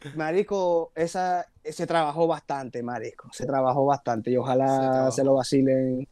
[0.16, 3.28] marico, esa, se trabajó bastante, marico.
[3.32, 6.08] Se trabajó bastante y ojalá se, lo vacilen.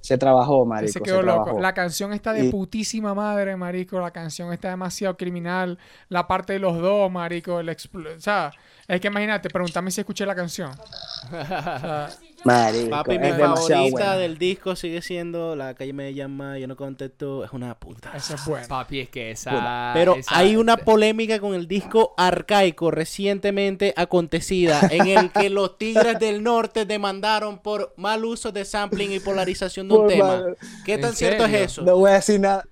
[0.00, 0.92] Se trabajó, marico.
[0.92, 1.42] Se se quedó loco.
[1.42, 1.60] trabajó.
[1.60, 3.98] La canción está de Y- putísima madre, marico.
[3.98, 5.76] La canción está demasiado criminal.
[6.08, 7.58] La parte de los dos, marico.
[7.58, 8.52] El expl- o sea,
[8.86, 10.70] es que imagínate, pregúntame si escuché la canción.
[10.70, 12.08] O sea,
[12.46, 14.16] Marico, Papi, mi favorita buena.
[14.16, 18.12] del disco sigue siendo La calle me llama, yo no contesto, es una puta.
[18.16, 18.66] esa es buena.
[18.66, 19.90] Papi, es que esa.
[19.94, 25.78] Pero esa- hay una polémica con el disco arcaico recientemente acontecida en el que los
[25.78, 30.26] Tigres del Norte demandaron por mal uso de sampling y polarización de un Por tema.
[30.28, 31.56] mal- ¿Qué ¿En tan cierto serio?
[31.58, 31.82] es eso?
[31.82, 32.64] No voy a decir nada.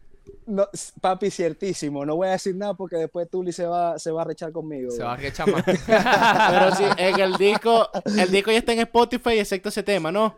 [0.47, 0.69] No,
[1.01, 2.05] papi, ciertísimo.
[2.05, 4.91] No voy a decir nada porque después Tuli se va, se va a rechar conmigo.
[4.91, 5.65] Se va a rechar más.
[5.87, 10.37] Pero sí, en el disco, el disco ya está en Spotify excepto ese tema, ¿no?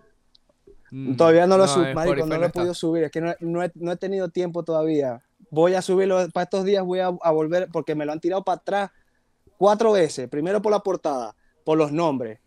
[0.93, 3.05] Mm, Todavía no lo subo, marico, no lo he podido subir.
[3.05, 5.23] Es que no, he- no he, no he tenido tiempo todavía.
[5.51, 8.45] Voy a subirlo para estos días, voy a, a volver porque me lo han tirado
[8.45, 8.91] para atrás
[9.59, 10.29] cuatro veces.
[10.29, 11.35] Primero por la portada,
[11.65, 12.39] por los nombres.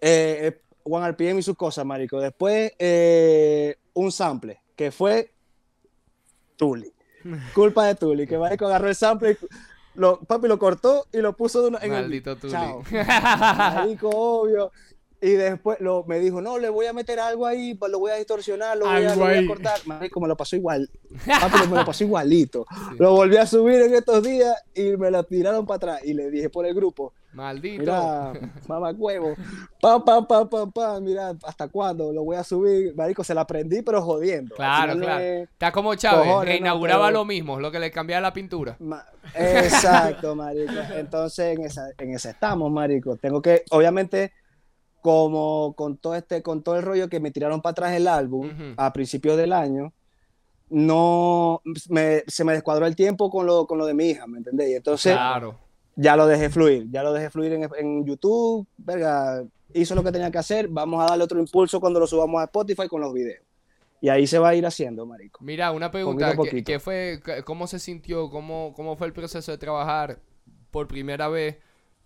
[0.00, 2.20] Eh, eh, One RPM y sus cosas, marico.
[2.20, 5.32] Después eh, un sample, que fue
[6.58, 6.92] Tuli.
[7.54, 9.36] Culpa de Tuli, que marico agarró el sample y
[9.94, 12.52] lo, papi lo cortó y lo puso de una, en Maldito el Tuli.
[12.52, 12.82] Chao.
[12.92, 14.70] Marico, obvio.
[15.20, 18.16] Y después lo, me dijo, no, le voy a meter algo ahí, lo voy a
[18.16, 19.80] distorsionar, lo voy a, lo voy a cortar.
[19.84, 20.88] Marico, me lo pasó igual.
[21.26, 22.66] Papi, me lo pasó igualito.
[22.98, 26.00] Lo volví a subir en estos días y me lo tiraron para atrás.
[26.04, 27.80] Y le dije por el grupo, Maldito.
[27.80, 28.32] mira,
[28.66, 29.34] mamá huevo,
[29.80, 32.12] pam, pam, pam, pam, pam, mira, ¿hasta cuándo?
[32.12, 32.94] Lo voy a subir.
[32.96, 34.54] Marico, se la aprendí, pero jodiendo.
[34.56, 35.20] Claro, claro.
[35.22, 38.32] es- Está como Chávez, Cojones, no, reinauguraba pero- lo mismo, lo que le cambiaba la
[38.32, 38.76] pintura.
[38.80, 40.72] Ma- Exacto, marico.
[40.96, 43.16] Entonces en esa, en esa estamos, marico.
[43.16, 44.32] Tengo que, obviamente,
[45.00, 48.74] como con todo este, con todo el rollo que me tiraron para atrás el álbum
[48.76, 49.92] a principios del año,
[50.70, 54.38] no me- se me descuadró el tiempo con lo, con lo de mi hija, ¿me
[54.38, 54.68] entendés?
[54.70, 55.56] Y entonces Claro.
[56.00, 59.44] Ya lo dejé fluir, ya lo dejé fluir en, en YouTube, verga,
[59.74, 62.44] hizo lo que tenía que hacer, vamos a darle otro impulso cuando lo subamos a
[62.44, 63.44] Spotify con los videos.
[64.00, 65.42] Y ahí se va a ir haciendo, marico.
[65.42, 70.20] Mira, una pregunta, ¿qué, fue, cómo se sintió, cómo, cómo fue el proceso de trabajar
[70.70, 71.56] por primera vez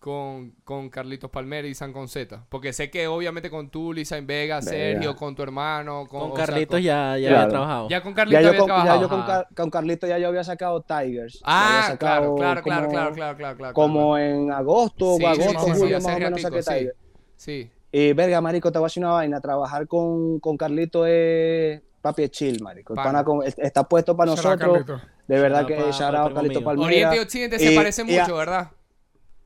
[0.03, 2.45] con, con Carlitos Palmer y San Conceta?
[2.49, 4.61] Porque sé que obviamente con tú, Lisa Vega, Verga.
[4.63, 7.37] Sergio, con tu hermano, con, Con o sea, Carlitos con- ya, ya Claro.
[7.43, 7.89] había trabajado.
[7.89, 9.01] Ya con Ya Carlitos yo, había con, ya trabajado.
[9.03, 9.27] yo con, ajá.
[9.29, 11.35] Car- con Carlito ya yo había sacado Tigers.
[11.35, 13.75] Ya Ah, sacado claro, claro, claro, como- claro, claro, claro, claro.
[13.75, 16.71] Como en agosto, Sí, o agosto, sí, sí, julio, más o menos ratico, saqué sí.
[16.79, 16.97] Tigers.
[17.37, 17.71] Sí.
[17.93, 19.41] Y verga, marico, te voy a decir una vaina.
[19.41, 22.95] Trabajar con, con Carlito es papi es chill, marico.
[22.95, 23.07] Pana.
[23.23, 24.85] pana con- está puesto para nosotros.
[25.29, 26.65] De verdad que shout Carlito mío.
[26.65, 26.87] Palmera.
[26.89, 28.71] Oriente y Occidente se parecen a- mucho, ¿verdad?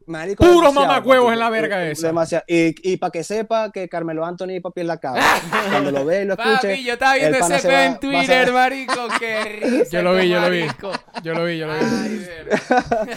[0.07, 2.07] Marico, Puro demasiado, mamacuevos en la verga esa.
[2.09, 2.45] Demasiado.
[2.47, 5.23] Y, y para que sepa que Carmelo Anthony, papi, es la cabra.
[5.71, 6.69] Cuando lo ve y lo escuche.
[6.69, 9.91] Papi, yo estaba viendo ese va- en Twitter, marico, qué risa.
[9.91, 10.61] Yo lo vi, yo lo vi.
[10.61, 10.93] marico.
[11.25, 11.81] Yo lo vi, yo lo vi.
[11.85, 12.27] Ay.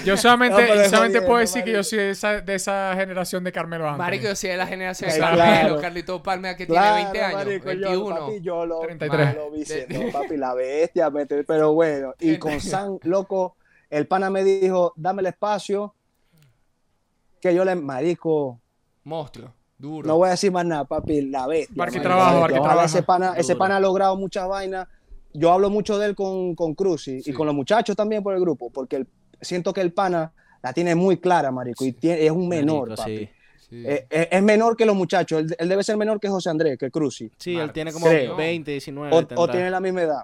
[0.05, 1.89] Yo solamente, No, solamente puedo decir que yo marico.
[1.89, 3.97] soy de esa, de esa generación de Carmelo Anthony.
[3.99, 5.37] Marico, yo soy de la generación de Claro.
[5.37, 7.91] Carmelo, Carlito Palma, que Claro, tiene 20 años, marico, 21.
[7.93, 9.35] Yo, papi, yo lo, 33.
[9.35, 11.11] lo vi siendo, papi, la bestia,
[11.47, 12.13] pero bueno.
[12.19, 13.55] Y con San, loco,
[13.89, 15.95] el pana me dijo, dame el espacio,
[17.41, 18.59] que yo le, marico,
[19.03, 20.07] Monstruo, duro.
[20.07, 21.73] no voy a decir más nada, papi, la bestia.
[21.75, 22.37] Marico, trabajo.
[22.39, 22.85] Ojalá trabajo.
[22.85, 24.87] Ese pana, ese pana ha logrado muchas vainas.
[25.33, 27.31] Yo hablo mucho de él con, con Cruzy Sí.
[27.31, 29.07] y con los muchachos también por el grupo, porque el-
[29.41, 32.95] siento que el pana la tiene muy clara, marico, y tiene- es un menor, Marico,
[33.03, 33.17] papi.
[33.17, 33.29] sí.
[33.69, 33.83] Sí.
[33.85, 36.75] Eh, eh, es menor que los muchachos, él, él debe ser menor que José Andrés,
[36.79, 37.31] que Cruzy.
[37.37, 38.35] Sí, él tiene como Creo.
[38.35, 39.15] 20, 19.
[39.35, 40.23] O, tiene la misma edad.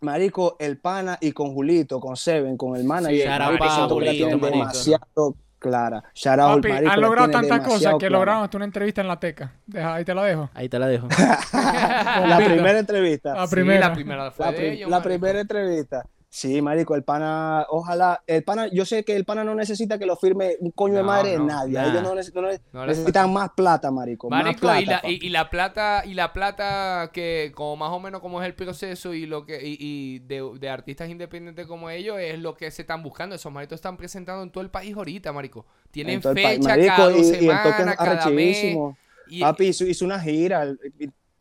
[0.00, 4.40] Marico, el pana y con Julito, con Seven, con el manager, Sí, marico, Julito, tienen
[4.40, 4.58] marico.
[4.58, 6.02] demasiado clara.
[6.14, 8.12] Shout out, Papi, la logrado tantas cosas que clara.
[8.18, 9.52] lograron hasta una entrevista en la teca.
[9.66, 10.50] Deja, ahí te la dejo.
[10.54, 11.08] Ahí te la dejo.
[12.26, 13.34] La primera entrevista.
[13.34, 13.88] La Sí, primera.
[13.88, 16.04] la primera fue La, primera entrevista.
[16.34, 20.06] Sí, marico, el pana, ojalá, el pana, yo sé que el pana no necesita que
[20.06, 21.74] lo firme un coño de madre no, nadie.
[21.74, 21.90] nah.
[21.90, 24.30] Ellos no, neces- no les- necesitan más plata, marico.
[24.30, 24.80] más Marico, plata.
[24.80, 28.40] y, la, y, y la plata, y la plata que como más o menos como
[28.40, 32.38] es el proceso y lo que y, y de, de artistas independientes como ellos es
[32.38, 33.34] lo que se están buscando.
[33.36, 35.66] Esos maritos están presentando en todo el país ahorita, marico.
[35.90, 38.76] Tienen fecha marico, cada dos semanas, cada mes.
[39.28, 40.64] Y, Papi hizo, hizo una gira.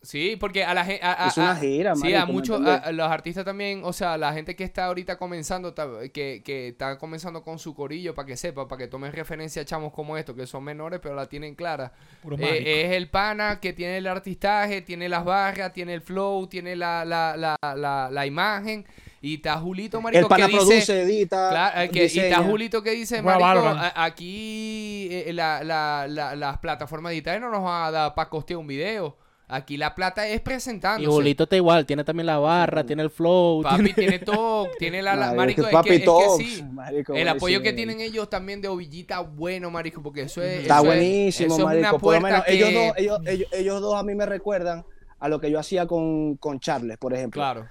[0.04, 1.06] Sí, porque a la gente.
[1.28, 2.60] Hizo una gira, Sí, a ¿me muchos.
[2.60, 3.82] los artistas también.
[3.84, 5.76] O sea, la gente que está ahorita comenzando.
[6.12, 8.16] Que, que está comenzando con su corillo.
[8.16, 8.68] Para que sepa.
[8.68, 10.36] Para que tomen referencia a chamos como estos.
[10.36, 11.93] Que son menores, pero la tienen clara.
[12.24, 14.82] Puro Eh, es el pana que tiene el artistaje.
[14.82, 15.72] Tiene las barras.
[15.72, 16.47] Tiene el flow.
[16.47, 18.86] Tiene la, la, la, la, la imagen.
[19.24, 20.24] Y está Julito, marico.
[20.24, 22.38] El pana que dice, produce, edita, Claro, eh, que, y está.
[22.41, 27.64] Julito que dice, marico, a- aquí eh, la- la- la- las plataformas digitales no nos
[27.64, 29.16] van a dar para costear un video.
[29.54, 31.12] Aquí la plata es Y presentándose.
[31.14, 33.62] Julito está igual, tiene también la barra, tiene el flow.
[33.62, 36.64] Papi tiene- tiene todo, tiene la, la- Marico, es papi que, es que Talks, sí.
[36.72, 40.76] marico, el apoyo que tienen ellos también de Ovillita, bueno, marico, porque eso es Está
[40.76, 41.99] eso es- buenísimo, eso es una marico.
[41.99, 44.86] Por lo puerta menos que- ellos, dos, ellos, ellos, ellos dos a mí me recuerdan
[45.20, 47.41] a lo que yo hacía con, con Charles, por ejemplo.
[47.41, 47.68] Claro.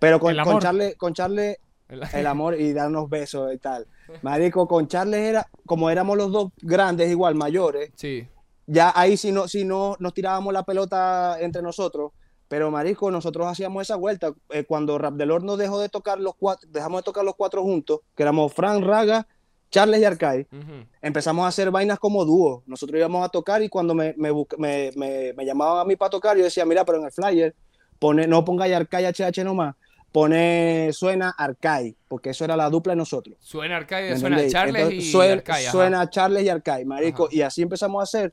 [0.00, 0.58] Pero con, El con.
[0.58, 1.58] Charles, con Charles
[1.88, 3.86] El- el amor y darnos besos y tal.
[4.22, 8.26] Marico, con Charles era, como éramos los dos grandes, igual, mayores, Sí.
[8.66, 12.12] Ya ahí si no, si no nos tirábamos la pelota entre nosotros.
[12.48, 14.32] Pero, marico, nosotros hacíamos esa vuelta.
[14.50, 17.62] Eh, cuando Rap del Horno dejó de tocar los cuatro, dejamos de tocar los cuatro
[17.62, 19.26] juntos, que éramos Fran, Raga,
[19.70, 20.86] Charles y Arcai, Ujú.
[21.00, 22.62] empezamos a hacer vainas como dúo.
[22.66, 26.36] Nosotros íbamos a tocar y cuando me, me, me, me- llamaban a mí para tocar,
[26.36, 27.54] yo decía, mira, pero en el flyer,
[27.98, 29.74] pone, no ponga Arcai HH nomás,
[30.12, 33.36] pone suena Arcai, porque eso era la dupla de nosotros.
[33.40, 34.46] Suena Arcade, ¿me suena?
[34.48, 37.34] Charles Entonces, y suena, suena Charles y Arcai, marico, Ajá.
[37.34, 38.32] y así empezamos a hacer.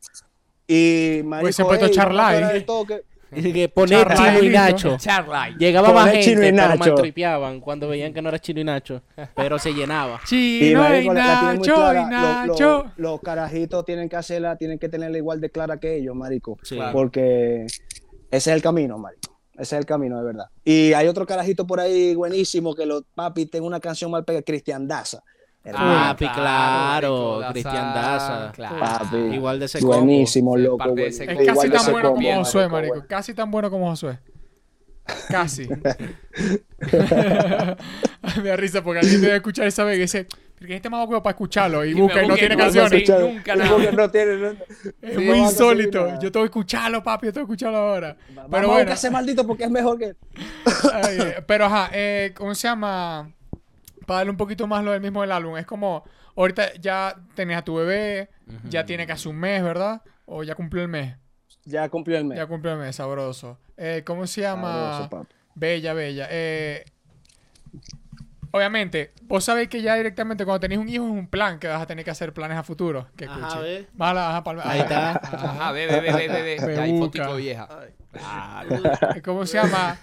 [0.67, 3.03] Y marico, puesto a parar el toque.
[3.31, 4.49] Y que poner Chino y.
[4.49, 4.97] Nacho.
[4.97, 5.55] Charlie.
[5.59, 6.79] Llegaba Poner más gente, Chino y pero Nacho.
[6.79, 9.03] maltripeaban cuando veían que no era Chino y Nacho.
[9.35, 10.19] Pero se llenaba.
[10.25, 12.05] Chino y marico, Nacho y clara.
[12.09, 12.91] Nacho.
[12.97, 16.57] Los carajitos tienen que hacerla, tienen que tenerla igual de clara que ellos, marico.
[16.63, 16.79] Sí.
[16.91, 17.81] Porque ese
[18.31, 19.38] es el camino, marico.
[19.59, 20.45] Ese es el camino, de verdad.
[20.63, 24.43] Y hay otro carajito por ahí buenísimo que los papi tengo una canción mal pegada,
[24.43, 25.21] Cristian Daza.
[25.73, 28.79] Ah, Papi, claro, marico, Cristian Daza, claro.
[28.79, 29.17] Papi.
[29.17, 30.95] Igual de ese buenísimo, Ser loco.
[30.97, 32.93] Es Igual casi tan bueno combo, como Josué, marico, marico.
[32.93, 33.07] bueno.
[33.09, 34.19] Casi tan bueno como Josué.
[35.27, 35.67] Casi.
[38.41, 40.27] Me da risa porque alguien debe escuchar esa vez y dice,
[40.59, 43.09] porque este más para escucharlo y Y busca y no tiene canciones.
[43.09, 43.91] nunca nada.
[43.91, 44.49] No tiene, no-
[45.01, 46.05] Es Sí, muy a insólito.
[46.05, 46.19] nada.
[46.19, 47.27] Yo tengo que escucharlo, papi.
[47.27, 48.17] Yo tengo que escucharlo ahora.
[48.35, 48.73] Vamos Pero a bueno.
[48.79, 50.15] buscar ese maldito porque es mejor que.
[50.93, 53.31] Ay, eh, pero ajá, eh, ¿cómo se llama?
[54.05, 55.55] Para darle un poquito más lo del mismo del álbum.
[55.57, 56.03] Es como,
[56.35, 58.29] ahorita ya tenés a tu bebé,
[58.67, 60.01] ya tiene casi un mes, ¿verdad?
[60.25, 61.15] O ya cumplió el mes.
[61.65, 62.37] Ya cumplió el mes.
[62.37, 63.59] Ya cumplió el mes, sabroso.
[63.77, 64.73] Eh, ¿Cómo se llama?
[64.73, 65.35] Sabroso, papi.
[65.55, 66.27] Bella, bella.
[66.31, 66.83] Eh,
[68.51, 71.81] obviamente, vos sabéis que ya directamente cuando tenéis un hijo es un plan que vas
[71.81, 73.07] a tener que hacer planes a futuro.
[73.15, 73.61] Que Ajá, escuche.
[73.63, 73.87] ve.
[73.93, 75.11] Vas a la- ajá, pa'l- Ahí está.
[75.11, 75.71] Ajá.
[75.71, 76.97] Ve, ve, ve, ve, ve, Ya busca.
[77.23, 77.67] fotico vieja.
[79.23, 79.97] ¿Cómo se llama?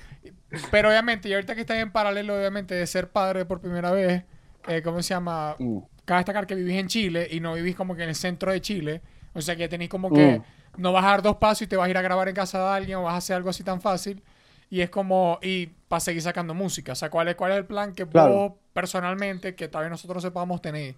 [0.70, 4.22] Pero obviamente, y ahorita que estás en paralelo, obviamente, de ser padre por primera vez,
[4.68, 5.57] eh, ¿cómo se llama?
[5.59, 5.78] Mm.
[6.05, 8.61] Cabe destacar que vivís en Chile y no vivís como que en el centro de
[8.61, 9.03] Chile.
[9.34, 10.80] O sea que tenéis como que Mm.
[10.82, 12.59] no vas a dar dos pasos y te vas a ir a grabar en casa
[12.61, 14.22] de alguien o vas a hacer algo así tan fácil.
[14.70, 16.93] Y es como, y para seguir sacando música.
[16.93, 18.34] O sea, ¿cuál es, cuál es el plan que Claro.
[18.34, 20.95] vos personalmente, que todavía nosotros sepamos tener?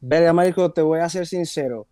[0.00, 1.86] Verga, marico, te voy a ser sincero.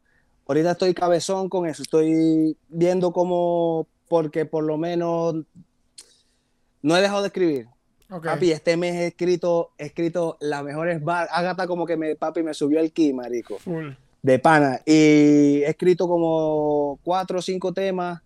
[0.47, 1.83] Ahorita estoy cabezón con eso.
[1.83, 5.37] Estoy viendo cómo, porque por lo menos
[6.83, 7.69] no he dejado de escribir.
[8.23, 11.29] Papi, este mes he escrito, he escrito las mejores bar.
[11.33, 13.59] Agatha como que me, papi, me subió el ki, marico.
[13.59, 13.93] Full.
[14.21, 14.81] de pana.
[14.85, 18.21] Y he escrito como cuatro o cinco temas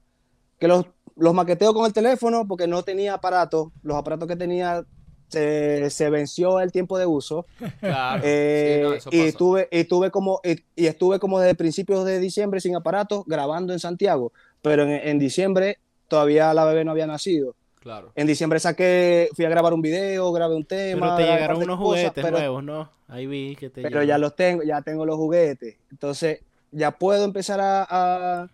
[0.58, 3.68] que los, los maqueteo con el teléfono porque no tenía aparatos.
[3.82, 4.84] Los aparatos que tenía
[5.28, 7.46] se, se venció el tiempo de uso.
[7.80, 8.22] Claro.
[8.24, 12.04] Eh, Sí, no, eso y, estuve, y, estuve como, y, y estuve como desde principios
[12.04, 14.32] de diciembre sin aparatos grabando en Santiago.
[14.62, 17.54] Pero en, en diciembre todavía la bebé no había nacido.
[17.80, 18.12] Claro.
[18.16, 21.16] En diciembre saqué, fui a grabar un video, grabé un tema.
[21.16, 22.90] Pero te llegaron unos cosas, juguetes pero- nuevos, ¿no?
[23.08, 24.08] Ahí vi que te pero llegaron.
[24.08, 25.76] ya los tengo, ya tengo los juguetes.
[25.92, 26.40] Entonces,
[26.72, 28.48] ya puedo empezar a, a,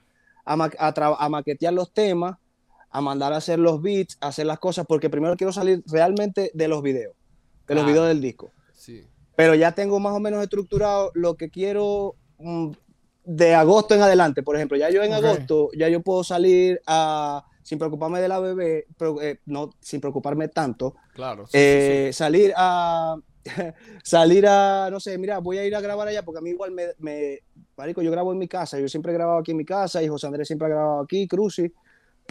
[0.44, 2.36] a ma- a tra- a maquetear los temas,
[2.93, 6.51] a mandar a hacer los beats, a hacer las cosas, porque primero quiero salir realmente
[6.53, 7.16] de los videos,
[7.66, 8.53] de los videos del disco.
[8.74, 9.07] Sí.
[9.34, 12.70] Pero ya tengo más o menos estructurado lo que quiero mm,
[13.24, 14.43] de agosto en adelante.
[14.43, 18.40] Por ejemplo, ya yo en agosto, ya yo puedo salir a, sin preocuparme de la
[18.40, 21.47] bebé, pero, eh, no, sin preocuparme tanto, Claro.
[21.47, 23.16] sí, sí, eh, salir a
[24.05, 26.70] salir a no sé mira voy a ir a grabar allá porque a mí igual
[26.70, 27.40] me, me
[27.76, 30.07] marico yo grabo en mi casa yo siempre he grabado aquí en mi casa y
[30.07, 31.72] José Andrés siempre ha grabado aquí Cruci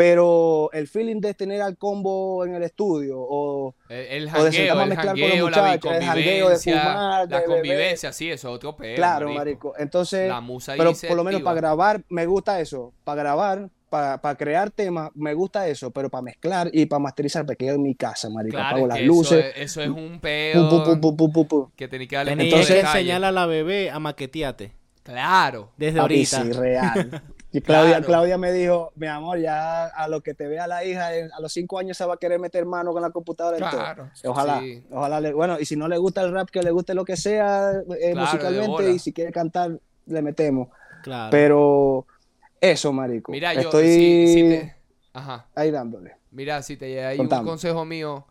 [0.01, 4.31] pero el feeling de tener al combo en el estudio o, El, el o de
[4.31, 7.27] jangueo, sentarme a el mezclar con los jangueo, la muchachos, el jangueo de convivencia, fumar,
[7.27, 7.55] de la beber.
[7.55, 8.95] convivencia, sí, eso es otro peo.
[8.95, 9.73] claro, marico.
[9.77, 11.51] Entonces, La musa pero por lo menos activa.
[11.51, 16.09] para grabar me gusta eso, para grabar, para, para crear temas me gusta eso, pero
[16.09, 19.03] para mezclar y para masterizar me quedo en mi casa, marico, Claro, apago las que
[19.05, 21.69] luces, Eso es, eso es un pum, peo pum, pum, pum, pum, pum, pum.
[21.75, 24.73] que tenés que darle Entonces- enseñarle a la bebé a maquetearte.
[25.03, 25.71] Claro.
[25.77, 26.43] Desde Papi, ahorita.
[26.43, 27.23] sí, real.
[27.53, 28.05] Y Claudia, Claro.
[28.05, 31.51] Claudia me dijo, mi amor, ya a lo que te vea la hija, a los
[31.51, 33.57] cinco años se va a querer meter mano con la computadora.
[33.57, 33.71] en todo".
[33.79, 34.09] Claro.
[34.25, 34.83] Ojalá, Sí.
[34.89, 37.17] ojalá, le- bueno, y si no le gusta el rap, que le guste lo que
[37.17, 40.69] sea eh, Claro, musicalmente, y si quiere cantar, le metemos.
[41.03, 41.29] Claro.
[41.31, 42.05] Pero
[42.61, 43.31] eso, marico.
[43.31, 44.75] Mira, yo estoy te-
[45.13, 45.47] Ajá.
[45.55, 46.15] ahí dándole.
[46.31, 47.41] Mira, si te hay Contame.
[47.41, 48.25] un consejo mío,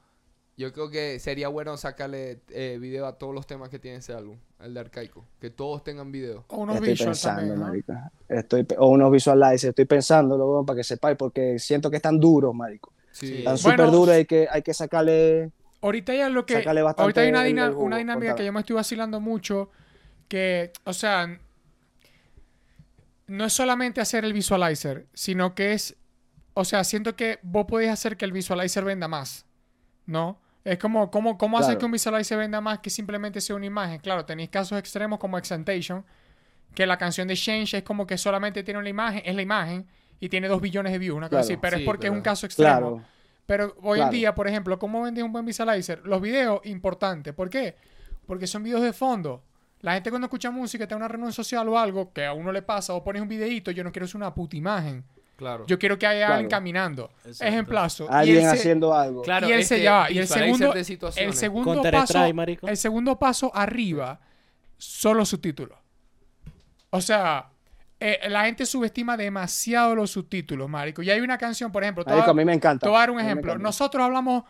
[0.60, 4.12] yo creo que sería bueno sacarle eh, video a todos los temas que tiene ese
[4.12, 5.24] álbum, el de Arcaico.
[5.40, 6.44] Que todos tengan video.
[6.48, 7.66] O unos Estoy visuals pensando, también, ¿no?
[7.66, 7.92] marico.
[8.28, 12.54] Estoy, o unos visualizers, estoy pensando, luego, para que sepáis, porque siento que están duros,
[12.54, 12.92] marico.
[13.10, 13.38] Sí.
[13.38, 15.50] Están Bueno, súper duros, hay que, hay que sacarle...
[15.80, 16.62] Ahorita ya lo que.
[16.62, 19.70] Ahorita hay una, una dinámica que yo me estoy vacilando mucho.
[20.28, 21.40] Que, o sea,
[23.28, 25.96] no es solamente hacer el visualizer, sino que es.
[26.52, 29.46] O sea, siento que vos podés hacer que el visualizer venda más.
[30.04, 30.38] ¿No?
[30.64, 31.78] Es como, ¿cómo, cómo hacer Claro.
[31.80, 33.98] que un visualizer venda más que simplemente sea una imagen?
[34.00, 36.04] Claro, tenéis casos extremos como Extentation,
[36.74, 39.86] que la canción de Change es como que solamente tiene una imagen, es la imagen,
[40.20, 41.44] y tiene dos billones de views, una cosa Claro.
[41.54, 42.70] así, pero Sí, es porque es un caso extremo.
[42.70, 43.02] Claro.
[43.46, 46.02] Pero hoy en día, por ejemplo, ¿cómo vendes un buen visualizer?
[46.04, 47.32] Los videos, importante.
[47.32, 47.74] ¿Por qué?
[48.26, 49.42] Porque son videos de fondo.
[49.80, 52.52] La gente cuando escucha música, está en una reunión social o algo, que a uno
[52.52, 55.04] le pasa, o pones un videito, yo no quiero ser una puta imagen.
[55.40, 55.64] Claro.
[55.66, 56.60] Yo quiero que haya alguien Claro.
[56.60, 57.10] caminando.
[57.24, 57.44] Exacto.
[57.46, 58.04] Ejemplazo.
[58.04, 59.22] Y Alguien se- haciendo algo.
[59.22, 62.34] Claro, y el es se que ya va, y el segundo, de el segundo paso,
[62.34, 62.68] marico.
[62.68, 64.20] el segundo paso arriba
[64.76, 65.78] son los subtítulos.
[66.90, 67.46] O sea,
[67.98, 71.02] eh, la gente subestima demasiado los subtítulos, marico.
[71.02, 72.84] Y hay una canción, por ejemplo, te voy a- Marico, a mí me encanta.
[72.84, 73.56] te voy a dar un ejemplo.
[73.56, 74.44] Nosotros hablamos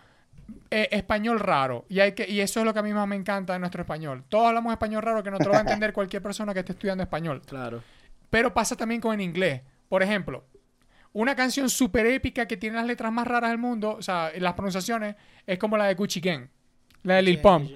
[0.72, 3.14] eh, español raro y hay que y eso es lo que a mí más me
[3.14, 4.24] encanta de nuestro español.
[4.28, 6.72] Todos hablamos español raro que no te lo va a entender cualquier persona que esté
[6.72, 7.40] estudiando español.
[7.46, 7.82] Claro.
[8.30, 9.62] Pero pasa también con el inglés.
[9.88, 10.44] Por ejemplo,
[11.12, 14.54] una canción súper épica que tiene las letras más raras del mundo, o sea, las
[14.54, 16.46] pronunciaciones, es como la de Gucci Gang,
[17.02, 17.70] la de Lil Pump.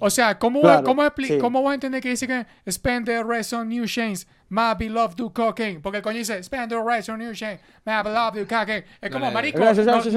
[0.00, 1.38] O sea, ¿cómo, Claro, cómo, sí.
[1.38, 5.14] cómo vas a entender que dice que spend the rest on new chains, my beloved
[5.14, 5.80] do cocaine?
[5.80, 8.84] Porque el coño dice spend the rest on new chains, my beloved do cocaine.
[9.00, 9.72] Es como, marico, no,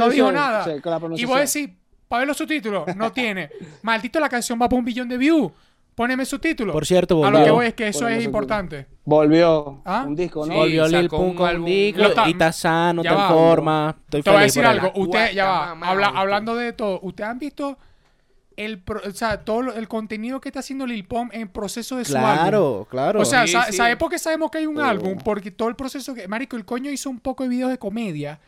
[0.10, 0.64] dijo sí, nada.
[0.64, 1.30] sí, y pronunciación.
[1.30, 1.70] vos decís,
[2.08, 3.50] para ver los subtítulos, no tiene.
[3.82, 5.52] Maldito, la canción va por un billón de views.
[5.98, 6.74] Poneme subtítulos.
[6.74, 7.54] Por cierto, A lo que volvió.
[7.56, 8.86] voy es que eso Poneme es importante.
[9.04, 10.04] Volvió ¿Ah?
[10.08, 10.54] un disco, ¿no?
[10.54, 10.60] Sí.
[10.60, 11.66] Volvió Lil un con álbum.
[11.66, 13.96] disco y está sano, está en forma.
[14.06, 14.92] Estoy Te voy a decir algo.
[14.96, 15.66] Usted, ya va.
[15.70, 16.20] mamá, habla- ¿viste?
[16.22, 17.80] hablando de todo, ¿ustedes han visto
[18.58, 21.98] el, pro- o sea, todo lo- el contenido que está haciendo Lil Pump en proceso
[21.98, 22.32] de su álbum?
[22.36, 23.22] Claro, claro.
[23.22, 23.74] O sea, Sí, sa- sí.
[23.74, 24.84] ¿sabes por qué sabemos que hay un Oh.
[24.86, 25.18] álbum?
[25.24, 26.28] Porque todo el proceso que...
[26.28, 28.40] Marico, el coño hizo un poco de videos de comedia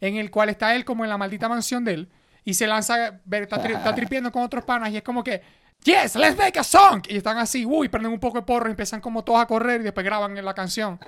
[0.00, 2.08] en el cual está él como en la maldita mansión de él
[2.44, 5.42] y se lanza, ver, está, tri- está tripiendo con otros panas y es como que,
[5.86, 7.02] yes, let's make a song.
[7.08, 9.80] Y están así, uy, prenden un poco de porro y empiezan como todos a correr
[9.80, 10.98] y después graban la canción.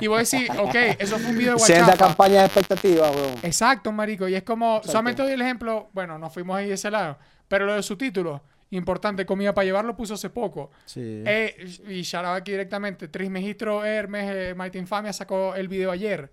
[0.00, 2.06] Y voy a decir, ok, eso fue un video de Senda Guachapa.
[2.06, 3.34] campaña de expectativa, weón.
[3.42, 4.28] Exacto, marico.
[4.28, 7.18] Y es como, solamente doy el ejemplo, bueno, nos fuimos ahí de ese lado,
[7.48, 10.70] pero lo de subtítulos, importante, comida para llevar lo puso hace poco.
[10.84, 11.22] Sí.
[11.26, 16.30] Eh, y out aquí directamente, Trismegistro Hermes, eh, Maite Infamia sacó el video ayer.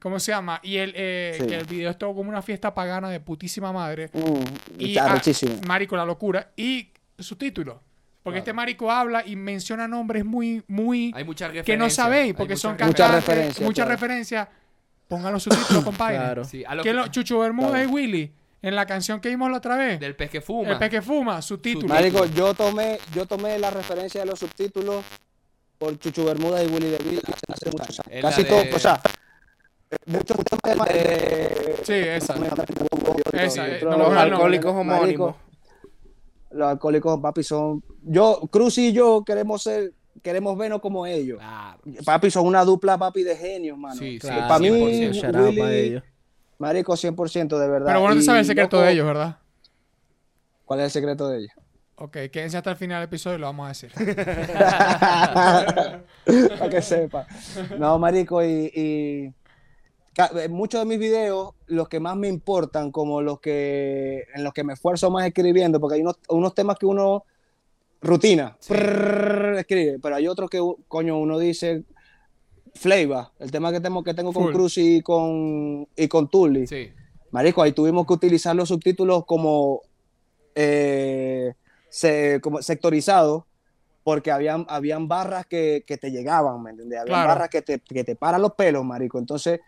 [0.00, 0.60] ¿Cómo se llama?
[0.62, 1.46] Y el, eh, Sí.
[1.46, 4.08] que el video es todo como una fiesta pagana de putísima madre.
[4.12, 4.42] Mm,
[4.78, 5.20] Y está ah,
[5.66, 6.52] marico, la locura.
[6.56, 7.76] Y subtítulos.
[8.22, 11.12] Porque este marico habla y menciona nombres muy, muy...
[11.14, 11.64] Hay muchas referencias.
[11.64, 12.72] que no sabéis, porque son.
[12.72, 13.14] Muchas cantantes.
[13.26, 13.90] referencias, Muchas claro.
[14.00, 14.48] referencias.
[15.08, 16.16] Pongan los subtítulos, compadre.
[16.16, 16.44] Claro.
[16.44, 17.88] Sí, a lo Que que- lo- Chucho Bermúdez Claro.
[17.88, 20.72] y Willy, en la canción que vimos la otra vez, Del pez que fuma.
[20.72, 21.88] el pez que fuma, subtítulos.
[21.88, 25.02] Marico, yo tomé, yo tomé la referencia de los subtítulos
[25.78, 28.20] por Chuchu Bermuda y Willy DeVille hace, hace muchos años.
[28.22, 29.00] Casi de- todo, o sea,
[30.06, 31.76] muchos temas de...
[31.84, 32.34] Sí, esa.
[33.32, 35.36] Esa, eh, no Los alcohólicos homónimos.
[36.50, 37.82] Los alcohólicos, papi, son...
[38.02, 39.92] Yo, Cruz y yo queremos ser,
[40.22, 41.38] queremos vernos como ellos.
[41.38, 41.80] Claro.
[42.04, 43.96] Papi, son una dupla, papi, de genios, mano.
[43.96, 45.12] Sí, sí, Claro, para mí, 100%.
[45.12, 46.02] shout out Willy- pa' ellos.
[46.58, 47.86] Marico, 100% de verdad.
[47.86, 49.38] Pero bueno, tú Y, sabes el secreto loco, de ellos, ¿verdad?
[50.64, 51.52] ¿Cuál es el secreto de ellos?
[52.00, 53.92] Ok, quédense hasta el final del episodio y lo vamos a decir.
[56.58, 57.26] Para que sepa.
[57.78, 59.32] No, marico, y,
[60.50, 64.64] muchos de mis videos, los que más me importan, como los que en los que
[64.64, 67.24] me esfuerzo más escribiendo, porque hay unos, unos temas que uno
[68.00, 68.56] rutina,
[69.58, 71.84] escribe, pero hay otros que coño uno dice
[72.74, 74.52] flavor, el tema que tengo que tengo con.
[74.52, 76.66] Cruz y con y con Tully.
[76.66, 76.92] Sí.
[77.30, 79.82] Marico, ahí tuvimos que utilizar los subtítulos como,
[80.54, 81.52] eh,
[81.90, 83.44] se- como sectorizados,
[84.02, 86.98] porque habían, habían barras que, que te llegaban, ¿me entiendes?
[87.00, 87.28] Habían Claro.
[87.28, 89.18] barras que te, que te paran los pelos, marico.
[89.18, 89.60] Entonces,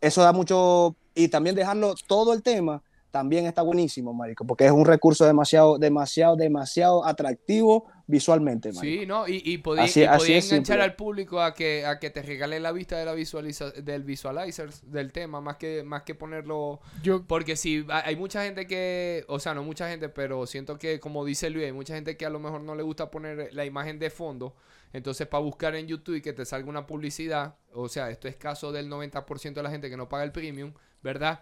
[0.00, 4.70] eso da mucho, y también dejarlo todo el tema, también está buenísimo, marico, porque es
[4.70, 9.00] un recurso demasiado, demasiado, demasiado atractivo visualmente, marico.
[9.00, 9.26] Sí, ¿no?
[9.26, 10.84] Y, y podía, Así- y así podía es enganchar simple.
[10.84, 14.70] al público a que, a que te regale la vista de la visualiza del visualizer
[14.84, 16.80] del tema, más que, más que ponerlo...
[17.02, 21.00] Yo, Porque si hay mucha gente que, o sea, no mucha gente, pero siento que,
[21.00, 23.64] como dice Luis, hay mucha gente que a lo mejor no le gusta poner la
[23.64, 24.54] imagen de fondo.
[24.92, 28.36] Entonces, para buscar en YouTube y que te salga una publicidad, o sea, esto es
[28.36, 30.72] caso del 90% de la gente que no paga el premium,
[31.02, 31.40] ¿verdad?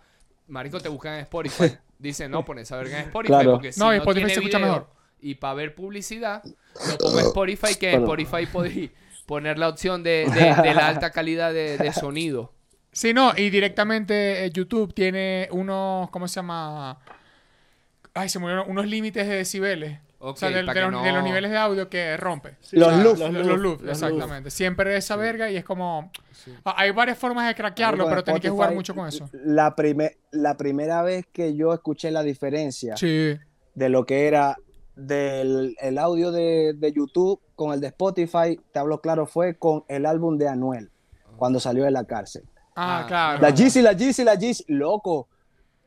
[0.48, 1.76] Marico, te buscan en Spotify.
[1.98, 3.52] Dicen, no, pones a ver en Spotify Claro.
[3.52, 4.90] porque si No, no, en Spotify tiene se escucha video mejor.
[5.20, 8.02] Y para ver publicidad, lo pongo en Spotify, que en.
[8.02, 8.90] Spotify podéis
[9.26, 12.52] poner la opción de, de- de la alta calidad de, de sonido.
[12.92, 16.98] Sí, no, y directamente eh, YouTube tiene unos, ¿cómo se llama?
[18.14, 19.98] Ay, se murieron unos límites de decibeles.
[20.30, 22.56] O sea, de, los, de los no- niveles de audio que rompe.
[22.72, 23.18] Los Ah, loops.
[23.20, 24.50] Los, los los loops, los exactamente.
[24.50, 26.10] Siempre esa verga y es como...
[26.32, 26.52] Sí.
[26.64, 29.28] Ah, Hay varias formas de craquearlo, pero en tenés que jugar mucho con eso.
[29.32, 33.36] La, prime- la primera vez que yo escuché la diferencia Sí.
[33.74, 34.56] de lo que era
[34.94, 39.84] del el audio de, de YouTube con el de Spotify, te hablo claro, fue con
[39.88, 40.90] el álbum de Anuel,
[41.36, 42.44] cuando salió de la cárcel.
[42.74, 43.42] Ah, Ah, claro.
[43.42, 45.28] La Yeezy, la Yeezy, la Yeezy, loco.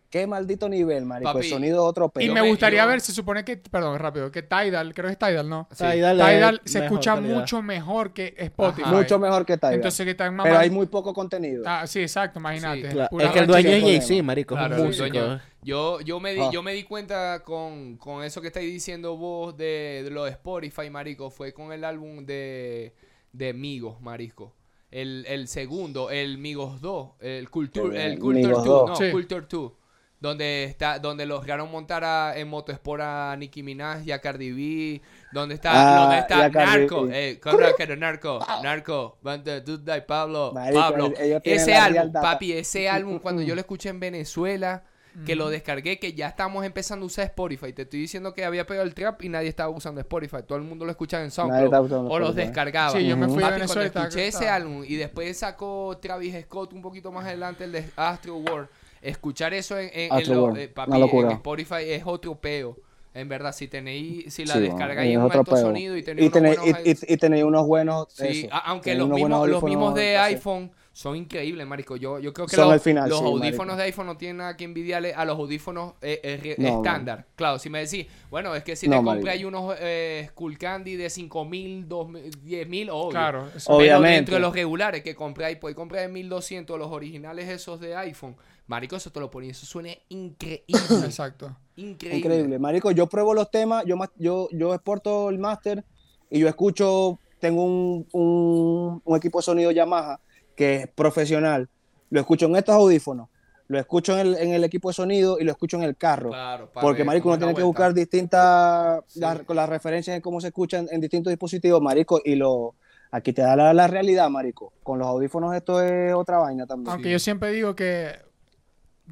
[0.09, 1.31] Qué maldito nivel, marico.
[1.31, 2.25] Papi, el sonido es otro Y pelo.
[2.27, 5.47] Yo me gustaría ver, se supone que, perdón, rápido, que Tidal, creo que es Tidal,
[5.47, 5.67] ¿no?
[5.71, 5.83] Sí.
[5.83, 7.35] Tidal, Tidal es se escucha calidad.
[7.37, 8.89] mucho mejor que Spotify.
[8.89, 9.75] Mucho mejor que Tidal.
[9.75, 11.63] Entonces que están pero hay muy poco contenido.
[11.67, 12.87] Ah, sí, exacto, imagínate.
[12.87, 13.83] Sí, Claro, Pura Es que el dueño es.
[13.83, 14.55] Jay-Z, marico.
[14.55, 15.07] es Claro, un el músico.
[15.07, 15.41] dueño.
[15.61, 16.49] Yo, yo, me di, Ah.
[16.51, 20.31] yo me di cuenta con, con eso que estáis diciendo vos de, de lo de
[20.31, 21.29] Spotify, marico.
[21.29, 22.95] Fue con el álbum de,
[23.33, 24.55] de Migos, marico.
[24.89, 28.89] El, el segundo, el Migos 2, el Culture, El Culture Migos 2, 2.
[28.89, 29.11] no, Sí.
[29.11, 29.71] Culture 2.
[30.19, 35.01] Donde está, donde lograron montar a, en Motosport a Nicki Minaj y a Cardi B.
[35.31, 38.39] Donde está, Ah, donde está a Cardi Narco, eh, ¿cómo que era Narco?
[38.61, 41.13] Narco, Banda Duda y Pablo, Marico, Pablo.
[41.43, 44.83] Ese álbum, papi, ese álbum cuando yo lo escuché en Venezuela,
[45.25, 47.73] que lo descargué, que ya estamos empezando a usar Spotify.
[47.73, 50.37] Te estoy diciendo que había pegado el trap y nadie estaba usando Spotify.
[50.47, 52.91] Todo el mundo lo escuchaba en SoundCloud usando o los descargaba.
[52.91, 56.73] Sí, yo me fui Papi, Venezuela cuando escuché ese álbum y después sacó Travis Scott
[56.73, 58.69] un poquito más adelante el de Astro World.
[59.01, 62.77] Escuchar eso en, en- en lo- eh, papi, en Spotify es otro peo.
[63.13, 65.61] En verdad, si tenéis, si la Sí, descargáis es en un alto peo.
[65.61, 68.59] sonido y tenéis y unos buenos y, y- y tenéis unos buenos Sí, eso, a-
[68.59, 70.33] aunque los mismos, buenos los mismos de así.
[70.35, 71.95] iPhone son increíbles, marico.
[71.95, 73.77] Yo, yo creo que Son los, al final, los sí, audífonos marico.
[73.77, 77.25] de iPhone no tienen nada que envidiarle a los audífonos eh, eh, No, estándar.
[77.35, 80.57] Claro, si me decís, bueno, es que si No, te compré hay unos eh, Skull
[80.57, 83.09] Candy de 5000, 10.000, obvio.
[83.11, 83.47] Claro.
[83.55, 84.15] eso- Pero Obviamente.
[84.15, 87.95] dentro de los regulares que compré ahí, pues compré de 1200 los originales esos de
[87.95, 88.35] iPhone.
[88.69, 90.63] Marico, eso te lo ponía, eso suena increíble.
[91.03, 91.57] Exacto.
[91.75, 92.19] increíble.
[92.19, 92.91] Increíble, marico.
[92.91, 95.83] Yo pruebo los temas, yo yo yo exporto el máster
[96.29, 100.19] y yo escucho, tengo un, un, un equipo de sonido Yamaha
[100.55, 101.67] que es profesional.
[102.11, 103.29] Lo escucho en estos audífonos,
[103.67, 106.29] lo escucho en el, en el equipo de sonido y lo escucho en el carro.
[106.29, 109.19] Claro, pa' Porque, ver marico, uno tiene que buscar distintas, Sí.
[109.19, 112.75] las referencias de cómo se escuchan en distintos dispositivos, marico, y lo,
[113.09, 114.73] aquí te da la, la realidad, marico.
[114.83, 116.91] Con los audífonos esto es otra vaina también.
[116.93, 118.28] Aunque yo siempre digo que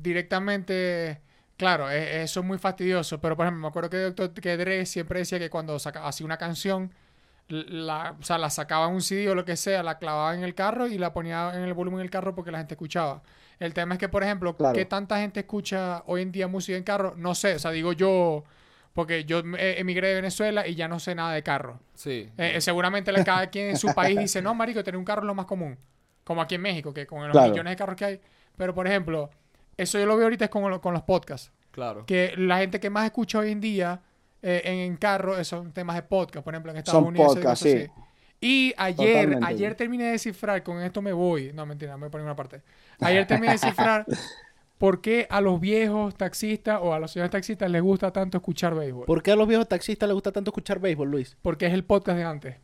[0.01, 1.21] directamente,
[1.57, 4.33] claro, e- eso es muy fastidioso, pero por ejemplo, me acuerdo que, Dr.
[4.33, 6.91] que Dre siempre decía que cuando saca, hacía una canción,
[7.49, 10.43] la, o sea, la sacaba en un CD o lo que sea, la clavaba en
[10.43, 13.23] el carro y la ponía en el volumen del carro porque la gente escuchaba.
[13.59, 14.75] El tema es que, por ejemplo, Claro.
[14.75, 17.13] ¿qué tanta gente escucha hoy en día música en carro?
[17.17, 18.43] No sé, o sea, digo yo,
[18.93, 21.79] porque yo emigré de Venezuela y ya no sé nada de carro.
[21.95, 22.29] Sí.
[22.37, 25.21] Eh, eh, seguramente la- cada quien en su país dice, no, marico, tener un carro
[25.21, 25.77] es lo más común.
[26.25, 27.49] Como aquí en México, que con los Claro.
[27.51, 28.21] millones de carros que hay.
[28.57, 29.29] Pero, por ejemplo,
[29.77, 31.51] eso yo lo veo ahorita es con, con los podcasts.
[31.71, 32.05] Claro.
[32.05, 34.01] Que la gente que más escucha hoy en día
[34.41, 37.37] eh, en, en carro eh, son temas de podcast, por ejemplo, en Estados Son Unidos.
[37.59, 37.69] sí.
[37.69, 37.87] así.
[38.39, 39.45] Y ayer, Totalmente.
[39.47, 41.51] ayer terminé de descifrar, con esto me voy.
[41.53, 42.61] No, mentira, me voy a poner una parte.
[42.99, 44.05] Ayer terminé de descifrar
[44.77, 48.75] por qué a los viejos taxistas o a los señores taxistas les gusta tanto escuchar
[48.75, 49.05] béisbol.
[49.07, 51.35] ¿Por qué a los viejos taxistas les gusta tanto escuchar béisbol, Luis?
[51.41, 52.55] Porque es el podcast de antes.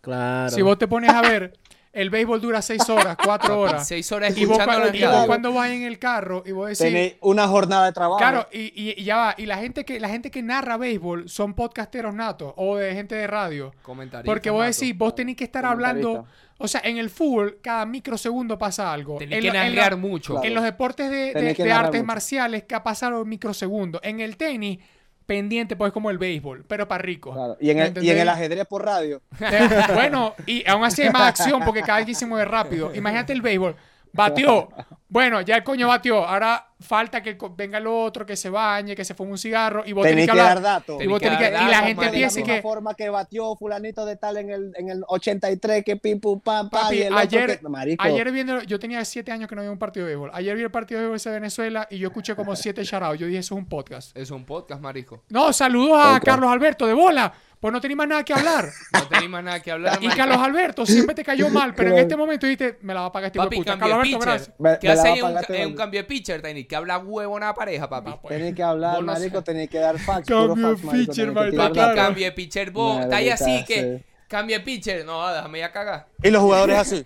[0.00, 0.48] Claro.
[0.48, 1.58] Si vos te pones a ver,
[2.00, 3.86] el béisbol dura seis horas, cuatro horas.
[3.86, 6.78] Seis horas Y vos, cuando, y vos cuando vas en el carro y vos decís...
[6.78, 8.18] Tenéis una jornada de trabajo.
[8.18, 9.34] Claro, y, y- y ya va.
[9.36, 13.14] Y la gente que la gente que narra béisbol son podcasteros natos o de gente
[13.14, 13.74] de radio.
[13.82, 16.26] Comentaristas, Porque vos decís, vos tenés que estar hablando...
[16.60, 19.18] O sea, en el fútbol, cada microsegundo pasa algo.
[19.18, 20.32] Tenés En que lo- en narrar mucho.
[20.34, 20.48] Claro.
[20.48, 22.06] En los deportes de, de- Tenés artes mucho.
[22.06, 24.00] marciales, que ha pasado microsegundos.
[24.02, 24.80] En el tenis,
[25.28, 27.34] pendiente, pues como el béisbol, pero para ricos.
[27.34, 28.22] Claro, Y, en ¿Me el, y en entendés?
[28.22, 29.20] el ajedrez por radio.
[29.94, 32.94] Bueno, y aún así hay más acción porque cada quien se mueve rápido.
[32.94, 33.76] Imagínate el béisbol.
[34.14, 34.70] Batió.
[35.10, 36.24] Bueno, ya el coño batió.
[36.26, 39.82] Ahora falta que co- venga el otro, que se bañe, que se fume un cigarro
[39.86, 40.62] y vos tenés Tenéis que que dar hablar.
[40.80, 41.02] datos.
[41.02, 42.94] Y, vos Tenés tenés que que- dar y la datos, gente la piensa que forma
[42.94, 46.82] que batió fulanito de tal en el, en el 83 que pim pum pam pam
[46.82, 49.62] Papi, y el otro ayer, que- marico ayer viendo, yo tenía siete años que no
[49.62, 50.30] veía un partido de béisbol.
[50.34, 53.18] Ayer vi el partido de béisbol de Venezuela y yo escuché como siete shoutouts.
[53.18, 54.16] Yo dije, eso es un podcast.
[54.16, 55.24] Es un podcast, marico.
[55.30, 56.20] No, saludos a.
[56.20, 57.32] Carlos Alberto de bola.
[57.60, 58.66] Pues no tenía más nada que hablar.
[58.92, 60.06] No tenéis más nada que hablar, y.
[60.10, 63.12] Carlos Alberto siempre te cayó mal, pero en este momento dijiste, me la va a
[63.12, 63.76] pagar este Papi, puta.
[63.76, 64.52] Carlos Alberto, gracias.
[64.60, 65.76] Me- ¿Qué me en un, este un hombre.
[65.76, 66.66] cambio de pitcher, Tenis?
[66.66, 68.10] Que habla huevo una pareja, papi.
[68.12, 68.36] Ah, pues.
[68.36, 69.44] Tenés que hablar, no marico, sé.
[69.44, 71.94] tenés que dar fax, Cambio de pitcher, tenés marico, Papi, claro.
[71.96, 73.00] cambio de pitcher, vos.
[73.00, 73.98] Está ahí así que...
[73.98, 74.04] sí.
[74.28, 75.06] Cambio de pitcher.
[75.06, 76.06] No, déjame ya cagar.
[76.22, 76.96] Y los jugadores así.
[76.96, 77.04] Eh,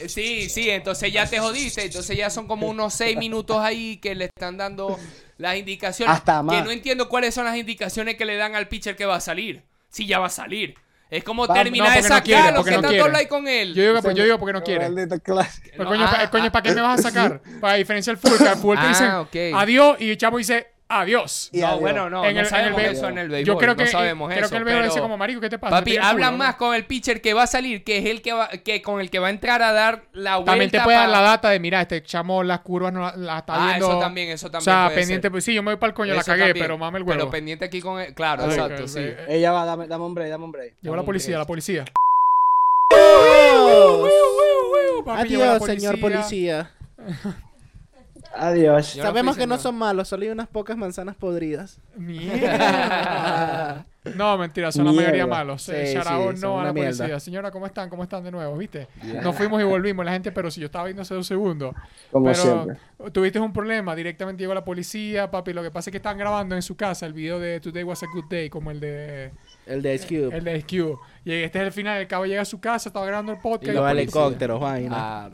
[0.00, 1.82] eh, Sí, sí, entonces ya te jodiste.
[1.86, 4.98] Entonces ya son como unos seis minutos ahí que le están dando
[5.38, 6.14] las indicaciones.
[6.14, 6.56] Hasta más.
[6.56, 9.20] Que no entiendo cuáles son las indicaciones que le dan al pitcher que va a
[9.20, 9.62] salir.
[9.88, 10.74] Si ya va a salir.
[11.10, 13.74] Es como Va- terminar no, de no sacarlo, porque que no tanto ahí con él.
[13.74, 14.86] Yo digo, pues, yo digo porque no quiere.
[14.86, 16.52] El No, coño, ah, pa- el coño, ah.
[16.52, 17.40] ¿para qué me vas a sacar?
[17.60, 19.36] Para diferenciar el fútbol te Ah, dicen ok.
[19.58, 21.50] adiós y el chavo dice adiós.
[21.52, 21.80] Y No, adiós.
[21.80, 23.54] bueno, no, En no el- en el sabemos eso en el béisbol.
[23.54, 24.50] Yo creo que, no sabemos creo eso.
[24.50, 25.76] que el béisbol pero- dice como, marico, ¿qué te pasa?
[25.78, 26.38] Papi, hablan culo".
[26.44, 29.00] más con el pitcher que va a salir, que es el que va, que con
[29.00, 30.52] el que va a entrar a dar la vuelta.
[30.52, 33.38] También te puede dar la data de, mira, este chamo las curvas no la, la
[33.38, 33.90] está Ah, viendo.
[33.90, 34.64] eso también, eso O también.
[34.64, 35.30] sea, puede pendiente, ser.
[35.32, 37.04] pues sí, yo me voy para el coño, la Eso cagué, también, pero mame el
[37.04, 37.18] huevo.
[37.18, 38.14] Pero pendiente aquí con el...
[38.14, 39.00] Claro, Ay, exacto, que- sí.
[39.00, 40.74] eh, Ella va, dame, dame un break, dame un break.
[40.82, 41.84] Llegó la policía, la policía.
[45.06, 46.70] La Adiós, señor policía.
[48.34, 48.94] Adiós.
[48.94, 51.80] Yo no Sabemos que no son malos, solo hay unas pocas manzanas podridas.
[51.96, 53.86] Mierda.
[54.16, 55.60] No, mentira, son la mayoría malos.
[55.60, 56.96] Sí, Eh, sí, no a la mierda.
[56.96, 57.20] policía.
[57.20, 57.90] Señora, ¿cómo están?
[57.90, 58.56] ¿Cómo están de nuevo?
[58.56, 58.88] ¿Viste?
[59.22, 60.02] Nos fuimos y volvimos.
[60.02, 61.74] La gente, pero si yo estaba viendo hace dos segundos.
[62.10, 62.76] Como pero siempre.
[63.12, 63.94] tuviste un problema.
[63.94, 65.52] Directamente llegó la policía, papi.
[65.52, 68.02] Lo que pasa es que estaban grabando en su casa el video de Today Was
[68.02, 69.30] a Good Day, como el de
[69.66, 70.34] El de Ice Cube.
[70.34, 70.96] el de Ice Cube.
[71.26, 72.00] Y este es el final.
[72.00, 73.66] El cabo llega a su casa, estaba grabando el podcast.
[73.66, 75.30] Y y los la policía- helicópteros, vaina.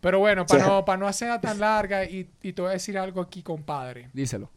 [0.00, 0.68] Pero bueno, para Sí.
[0.70, 4.08] no, para no hacerla tan larga, y, y te voy a decir algo aquí, compadre.
[4.12, 4.50] Díselo.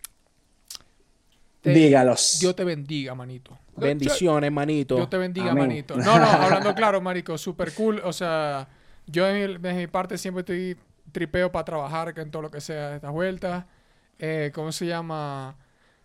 [1.61, 2.37] Te- Dígalos.
[2.39, 3.57] Dios te bendiga, manito.
[3.77, 4.95] Bendiciones, manito.
[4.95, 5.67] Dios te bendiga, Amén.
[5.67, 5.95] manito.
[5.97, 8.01] No, no, hablando claro, marico, super cool.
[8.03, 8.67] O sea,
[9.07, 10.77] yo de mi, de mi parte siempre estoy
[11.11, 13.65] tripeo para trabajar en todo lo que sea de estas vueltas.
[14.19, 15.55] Eh, ¿Cómo se llama?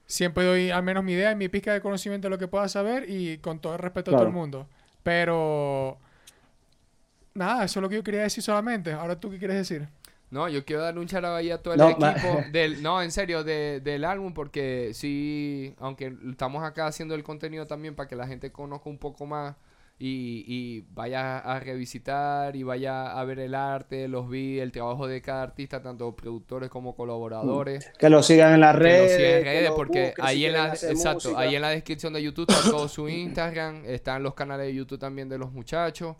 [0.06, 2.68] Siempre doy al menos mi idea y mi pizca de conocimiento de lo que pueda
[2.68, 4.66] saber y con todo el respeto a todo el mundo.
[5.02, 5.98] Pero,
[7.38, 8.92] nada, eso es lo que yo quería decir solamente.
[8.92, 9.88] Ahora tú, ¿qué quieres decir?
[10.30, 13.10] No, yo quiero darle un charaba ahí a todo el No, equipo del, no, en
[13.10, 18.16] serio, de- del álbum, porque sí, aunque estamos acá haciendo el contenido también para que
[18.16, 19.56] la gente conozca un poco más
[20.00, 25.06] y, y vaya a revisitar y vaya a ver el arte, los vi, el trabajo
[25.08, 27.90] de cada artista, tanto productores como colaboradores.
[27.98, 29.16] Que lo sigan en las Que lo redes.
[29.16, 31.40] sigan en redes lo porque busquen si ahí en quieren la hacer exacto, música.
[31.40, 34.98] ahí en la descripción de YouTube está todo su Instagram, están los canales de YouTube
[35.00, 36.16] también de los muchachos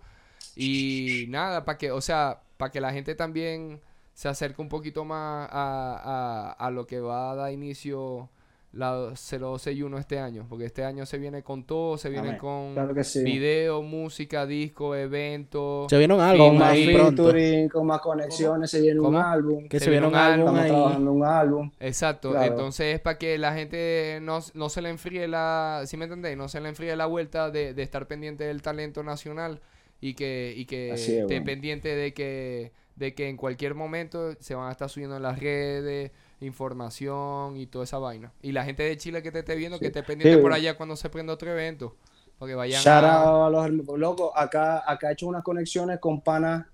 [0.58, 3.80] y nada, para que, o sea, para que la gente también
[4.14, 8.28] se acerque un poquito más a, a, a lo que va a dar inicio
[8.72, 12.40] la 0261 este año, porque este año se viene con todo, se viene Amén.
[12.40, 13.22] con Claro que sí.
[13.24, 15.88] video, música, disco, eventos.
[15.88, 19.68] Se vieron algo Con más featuring, con más conexiones, se viene un álbum.
[19.68, 20.68] Que Se se ahí.
[20.68, 21.70] trabajando un álbum.
[21.80, 22.44] Exacto, Claro.
[22.52, 26.36] entonces es para que la gente no, no se le enfríe la, ¿sí me entendéis?
[26.36, 29.60] No se le enfríe la vuelta de, de estar pendiente del talento nacional
[30.00, 31.44] y que, y que es, esté bueno.
[31.44, 35.38] pendiente de que, de que en cualquier momento se van a estar subiendo en las
[35.40, 38.32] redes, información y toda esa vaina.
[38.42, 40.76] Y la gente de Chile que te esté viendo, que esté pendiente Sí, por allá
[40.76, 41.96] cuando se prenda otro evento.
[42.38, 43.46] Porque vayan Shout a...
[43.46, 43.98] a los hermanos.
[43.98, 46.66] Loco, acá, acá he hecho unas conexiones con panas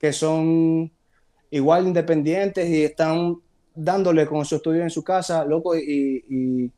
[0.00, 0.92] que son
[1.50, 3.36] igual independientes y están
[3.74, 6.70] dándole con su estudio en su casa, loco, y, y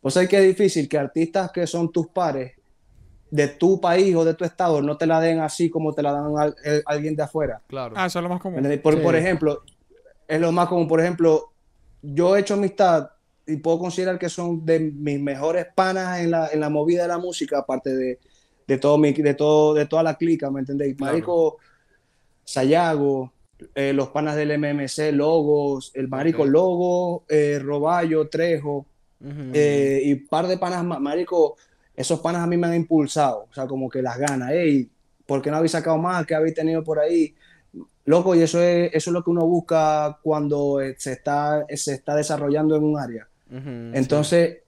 [0.00, 2.52] pues hay que es difícil que artistas que son tus pares
[3.32, 6.12] de tu país o de tu estado no te la den así como te la
[6.12, 7.62] dan al- eh, alguien de afuera.
[7.66, 7.94] Claro.
[7.96, 8.80] Ah, eso es lo más ¿Me común.
[8.82, 9.00] Por, Sí.
[9.00, 9.62] por ejemplo,
[10.28, 10.86] es lo más común.
[10.86, 11.50] Por ejemplo,
[12.02, 13.08] yo he hecho amistad
[13.46, 17.08] y puedo considerar que son de mis mejores panas en la, en la movida de
[17.08, 18.18] la música, aparte de,
[18.66, 20.94] de, todo mi, de, todo, de toda la clica, ¿me entendéis?
[20.94, 21.12] Claro.
[21.14, 21.56] Marico
[22.44, 23.32] Sayago,
[23.74, 26.48] eh, los panas del MMC, Logos, el Marico Ok.
[26.48, 28.86] Logo, eh, Roballo, Trejo,
[29.20, 29.50] Ujú.
[29.54, 31.56] eh, y par de panas más, marico,
[31.96, 34.88] esos panas a mí me han impulsado, o sea, como que las ganas, hey,
[35.26, 36.26] ¿por qué no habéis sacado más?
[36.26, 37.34] ¿Qué habéis tenido por ahí?
[38.04, 41.94] Loco, y eso es, eso es lo que uno busca cuando eh, se está, se
[41.94, 43.28] está desarrollando en un área.
[43.92, 44.58] Entonces,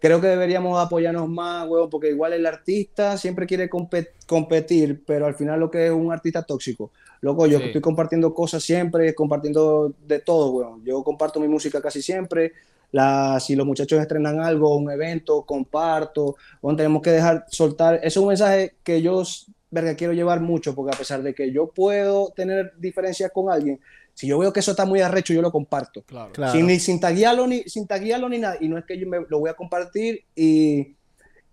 [0.00, 5.26] creo que deberíamos apoyarnos más, huevón, porque igual el artista siempre quiere compe- competir, pero
[5.26, 6.90] al final lo que es un artista tóxico.
[7.20, 7.66] Loco, yo Sí.
[7.66, 10.82] estoy compartiendo cosas siempre, compartiendo de todo, huevón.
[10.84, 12.52] Yo comparto mi música casi siempre.
[12.92, 16.36] La, si los muchachos estrenan algo, un evento, comparto.
[16.60, 17.96] Huevón, tenemos que dejar soltar.
[17.96, 19.22] Eso es un mensaje que yo
[19.70, 23.80] verga, quiero llevar mucho, porque a pesar de que yo puedo tener diferencias con alguien,
[24.14, 26.02] si yo veo que eso está muy arrecho, yo lo comparto.
[26.02, 26.32] Claro.
[26.32, 26.52] Claro.
[26.52, 28.56] Sin, ni, sin taguearlo ni, sin taguearlo ni nada.
[28.60, 30.94] Y no es que yo me, lo voy a compartir y,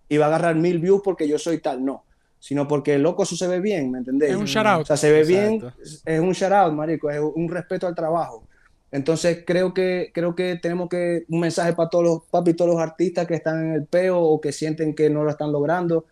[0.08, 2.04] y va a agarrar mil views porque yo soy tal, no.
[2.40, 4.30] Sino porque el loco eso se ve bien, ¿me entendés?
[4.30, 4.82] Es un shout out.
[4.82, 5.62] O sea, se ve bien,
[6.04, 8.47] es un shout out, marico, es un respeto al trabajo.
[8.90, 12.80] Entonces creo que, creo que tenemos que un mensaje para todos los papi, todos los
[12.80, 16.06] artistas que están en el peo o que sienten que no lo están logrando.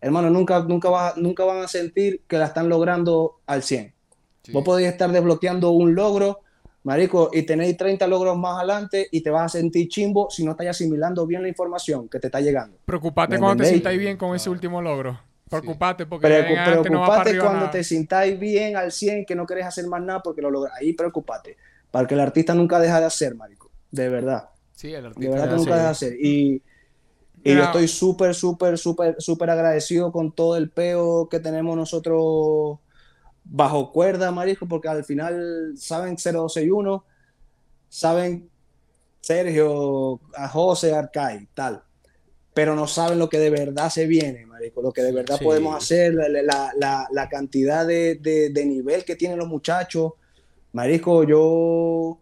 [0.00, 3.92] Hermano, nunca, nunca, va- nunca van a sentir que la están logrando al 100.
[4.42, 4.52] Sí.
[4.52, 6.40] Vos podéis estar desbloqueando un logro,
[6.84, 10.52] marico, y tenéis 30 logros más adelante y te vas a sentir chimbo si no
[10.52, 12.78] estás asimilando bien la información que te está llegando.
[12.84, 15.20] Preocupate ¿Me cuando te sintáis bien con ese último logro.
[15.48, 17.70] Preocupate porque en adelante no va para preocupate cuando nada.
[17.70, 20.74] te sintáis bien al 100, que no querés hacer más nada porque lo logras.
[20.80, 21.56] Ahí preocupate.
[21.92, 23.70] Para que el artista nunca deja de hacer, marico.
[23.92, 24.48] De verdad.
[24.74, 25.30] Sí, el De artista.
[25.30, 26.14] verdad que así nunca deja de hacer.
[26.20, 26.62] Y,
[27.44, 32.78] yo estoy súper, súper, súper, súper agradecido con todo el peo que tenemos nosotros
[33.44, 37.04] bajo cuerda, marico, porque al final saben 0261,
[37.88, 38.48] saben
[39.20, 41.82] Sergio, a José, Arcay, tal.
[42.54, 45.44] Pero no saben lo que de verdad se viene, marico, lo que de verdad Sí.
[45.44, 50.12] podemos hacer, la, la- la- la cantidad de, de- de nivel que tienen los muchachos.
[50.72, 52.18] Marico, yo,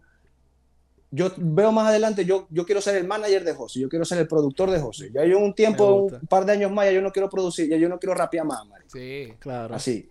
[1.09, 4.19] yo veo más adelante, yo, yo quiero ser el manager de José, yo quiero ser
[4.19, 5.11] el productor de José.
[5.13, 7.77] Ya yo un tiempo, un par de años más, ya yo no quiero producir, ya
[7.77, 8.89] yo no quiero rapear más, marico.
[8.91, 9.33] Sí.
[9.39, 9.75] Claro.
[9.75, 10.09] Así.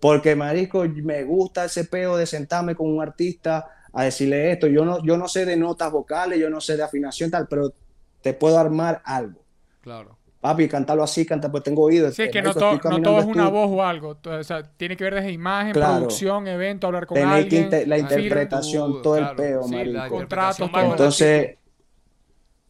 [0.00, 4.66] Porque, marico, me gusta ese peo de sentarme con un artista a decirle esto.
[4.66, 7.72] Yo no, yo no sé de notas vocales, yo no sé de afinación tal, pero
[8.20, 9.42] te puedo armar algo.
[9.80, 10.17] Claro.
[10.40, 12.12] Papi, cantarlo así, canta, pues tengo oído.
[12.12, 14.14] Sí, es que no, Marico, to- no todo es una voz o algo.
[14.16, 15.96] To- O sea, tiene que ver desde imagen, Claro.
[15.96, 17.64] producción, evento, hablar con Tenéis que alguien.
[17.64, 19.30] inte- la interpretación, todo claro.
[19.30, 20.08] el peo, Sí, marico.
[20.16, 21.56] Contratos, Entonces,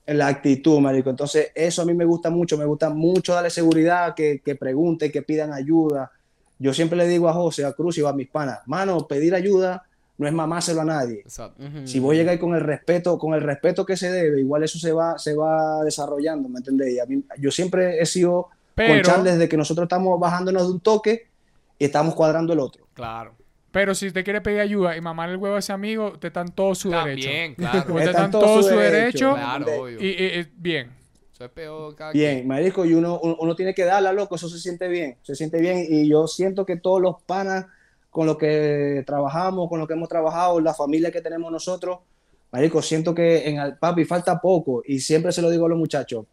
[0.06, 1.10] la actitud, marico.
[1.10, 2.56] Entonces, eso a mí me gusta mucho.
[2.56, 6.10] Me gusta mucho darle seguridad, que, que pregunten, que pidan ayuda.
[6.58, 9.82] Yo siempre le digo a José, a Cruz y a mis panas, mano, pedir ayuda
[10.18, 11.20] no es mamárselo a nadie.
[11.20, 11.62] Exacto.
[11.84, 14.92] Si vos llegáis con el respeto, con el respeto que se debe, igual eso se
[14.92, 17.00] va, se va desarrollando, ¿me entendéis?
[17.00, 17.06] A
[17.38, 21.28] yo siempre he sido Pero- con Charles desde que nosotros estamos bajándonos de un toque
[21.78, 22.86] y estamos cuadrando el otro.
[22.94, 23.34] Claro.
[23.70, 26.40] Pero si usted quiere pedir ayuda y mamar el huevo a ese amigo, usted está
[26.40, 27.28] en todo su derecho.
[27.28, 27.78] También, claro.
[27.94, 29.34] Usted Está en todo todo su derecho, derecho.
[29.34, 30.00] Claro, obvio.
[30.00, 30.90] Y, y- y- bien.
[31.32, 32.48] Eso es peor cada Bien, quien.
[32.48, 35.60] marico, y uno, uno, uno tiene que darla, loco, eso se siente bien, se siente
[35.60, 37.66] bien, y yo siento que todos los panas
[38.10, 41.98] con los que trabajamos, con los que hemos trabajado, la familia que tenemos nosotros,
[42.50, 45.78] marico, siento que en el papi falta poco, y siempre se lo digo a los
[45.78, 46.24] muchachos,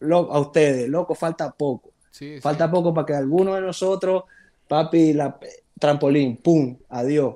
[0.00, 2.40] lo- a ustedes, loco, falta poco, Sí, sí.
[2.40, 4.24] falta poco para que alguno de nosotros,
[4.68, 5.38] papi, la
[5.78, 7.34] trampolín, pum, adiós.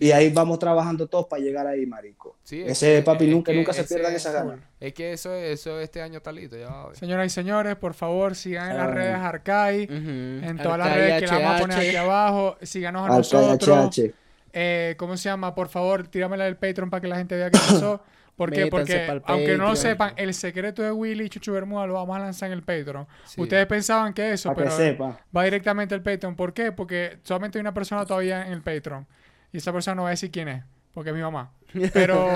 [0.00, 2.36] Y ahí vamos trabajando todos para llegar ahí, marico.
[2.42, 4.58] Sí, es ese que- papi es nunca, que nunca se pierdan esas ganas.
[4.80, 6.96] Es que eso, eso este año está listo, ya va a ver.
[6.96, 8.90] Señoras y señores, por favor, sigan en las Ah.
[8.90, 9.82] redes Arcai.
[9.90, 11.86] En todas las redes que la vamos a poner HH.
[11.88, 12.56] aquí abajo.
[12.62, 13.58] Síganos a nosotros.
[13.94, 14.14] KHH.
[14.52, 15.54] Eh, ¿Cómo se llama?
[15.54, 18.02] Por favor, tíramela del Patreon para que la gente vea qué pasó.
[18.36, 18.64] ¿Por qué?
[18.64, 21.92] Métanse Porque, pa'l aunque no lo sepan, el secreto de Willy y Chuchu Bermuda lo
[21.92, 23.06] vamos a lanzar en el Patreon.
[23.26, 23.38] Sí.
[23.38, 25.20] Ustedes pensaban que eso, que pero sepa.
[25.36, 26.34] va directamente al Patreon.
[26.36, 26.72] ¿Por qué?
[26.72, 29.06] Porque solamente hay una persona todavía en el Patreon.
[29.52, 31.52] Y esa persona no va a decir quién es, porque es mi mamá.
[31.92, 32.28] Pero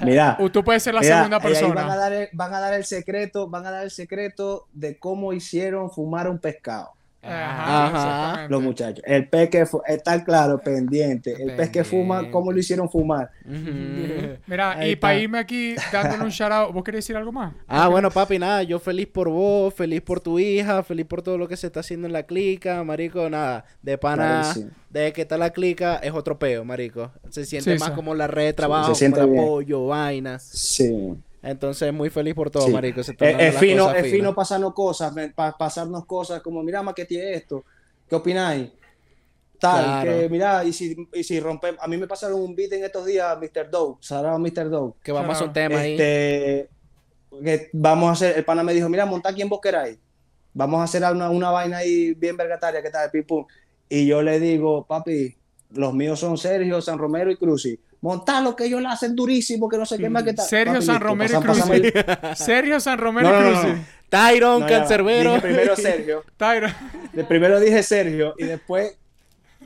[0.00, 1.74] Mira, tú puedes ser la Mira, segunda persona.
[1.74, 4.98] van a, dar el, van a dar el secreto, van a dar el secreto de
[4.98, 6.92] cómo hicieron fumar un pescado.
[7.22, 8.46] Ajá.
[8.48, 9.02] Los muchachos.
[9.06, 11.40] El pez que está claro, pendiente.
[11.40, 12.30] El pez que fuma.
[12.30, 13.30] ¿cómo lo hicieron fumar?
[14.46, 17.52] Mira, Ahí y para irme aquí dándole un shout out, ¿vos querés decir algo más?
[17.68, 21.38] Ah, bueno, papi, nada, yo feliz por vos, feliz por tu hija, feliz por todo
[21.38, 24.70] lo que se está haciendo en la clica, marico, nada, de pana, Clarísimo.
[24.90, 27.10] de que está la clica, es otro peo, marico.
[27.30, 27.94] Se siente Sí, más sí.
[27.94, 30.42] como la red de trabajo, se siente como el apoyo, vainas.
[30.42, 31.14] Sí.
[31.42, 32.72] Entonces, muy feliz por todo, sí.
[32.72, 33.00] marico.
[33.00, 33.08] Es,
[33.58, 34.10] fino, es finas.
[34.10, 37.64] fino pasarnos cosas, pa- pasarnos cosas como, mira, más que tiene esto.
[38.08, 38.70] ¿Qué opináis?
[39.58, 40.18] Tal, Claro.
[40.20, 43.06] que mira, y si, y si rompemos, a mí me pasaron un beat en estos
[43.06, 43.70] días, Mr.
[43.70, 44.68] Doe, Sarao Mr.
[44.70, 44.92] Doe.
[45.02, 45.68] Que vamos a hacer un Claro.
[45.70, 45.92] tema ahí.
[45.92, 46.68] Este,
[47.44, 49.98] que vamos a hacer, el pana me dijo, mira, monta quien vos queráis.
[50.54, 53.46] Vamos a hacer una, una vaina ahí bien vergataria, que tal, pim pum.
[53.88, 55.34] Y yo le digo, papi,
[55.70, 57.78] los míos son Sergio, San Romero y Cruci.
[58.02, 60.44] Montar lo que ellos le hacen durísimo, que no sé qué más que tal.
[60.46, 61.58] Sergio Papi, San listo, Romero y Cruz.
[62.38, 63.72] Sergio San Romero y no, no, Cruz.
[63.74, 63.84] no.
[64.08, 64.66] Tyron, No.
[64.66, 65.40] Cancerbero.
[65.40, 66.24] Primero Sergio.
[66.36, 66.72] Tyron.
[67.12, 68.98] De primero dije Sergio y después,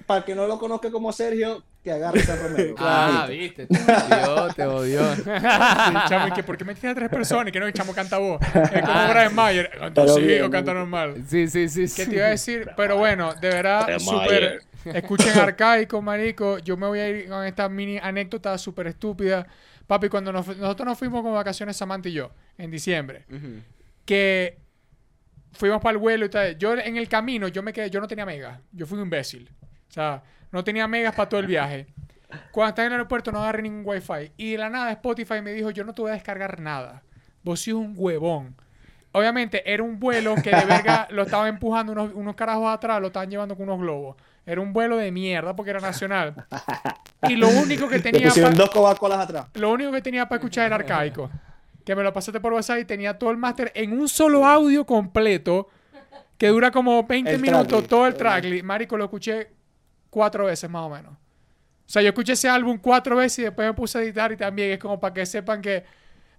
[0.07, 2.75] para que no lo conozca como Sergio, que agarre San Romero.
[2.79, 5.15] Ah, viste, te odió, te odió.
[5.17, 5.23] Sí,
[6.09, 7.49] chamo, y que ¿por qué metiste a tres personas?
[7.49, 8.41] Y que no, el chamo canta voz.
[8.43, 9.71] Es como Brian Mayer.
[9.79, 11.25] Canta bien, o canta normal.
[11.27, 11.83] Sí, sí, sí.
[11.83, 12.11] ¿Qué sí.
[12.11, 12.71] te iba a decir?
[12.77, 14.63] Pero bueno, de verdad, súper.
[14.95, 16.59] Escuchen arcaico, marico.
[16.59, 19.47] Yo me voy a ir con esta mini anécdota súper estúpida.
[19.87, 23.25] Papi, cuando nos nosotros nos fuimos con vacaciones Samantha y yo, en diciembre,
[24.05, 24.59] que
[25.53, 26.59] fuimos para el vuelo y tal.
[26.59, 28.61] Yo en el camino, yo me quedé, yo no tenía megas.
[28.73, 29.51] Yo fui un imbécil.
[29.89, 31.87] O sea, no tenía megas para todo el viaje.
[32.51, 34.33] Cuando estaba en el aeropuerto no agarré ningún wifi.
[34.37, 37.03] Y de la nada Spotify me dijo, yo no te voy a descargar nada.
[37.43, 38.57] Vos sos un huevón.
[39.13, 43.07] Obviamente era un vuelo que de verga lo estaban empujando unos, unos carajos atrás, lo
[43.07, 44.17] estaban llevando con unos globos.
[44.47, 46.47] Era un vuelo de mierda porque era nacional.
[47.29, 49.47] Y lo único que tenía pa- dos atrás.
[49.55, 51.29] lo único que tenía para escuchar era arcaico.
[51.85, 54.85] Que me lo pasaste por WhatsApp y tenía todo el máster en un solo audio
[54.87, 55.69] completo
[56.39, 58.65] que dura como 20 El minutos todo el tracklist.
[58.65, 59.49] Marico, lo escuché
[60.11, 61.13] cuatro veces más o menos.
[61.13, 64.37] O sea, yo escuché ese álbum cuatro veces y después me puse a editar y
[64.37, 65.85] también es como para que sepan que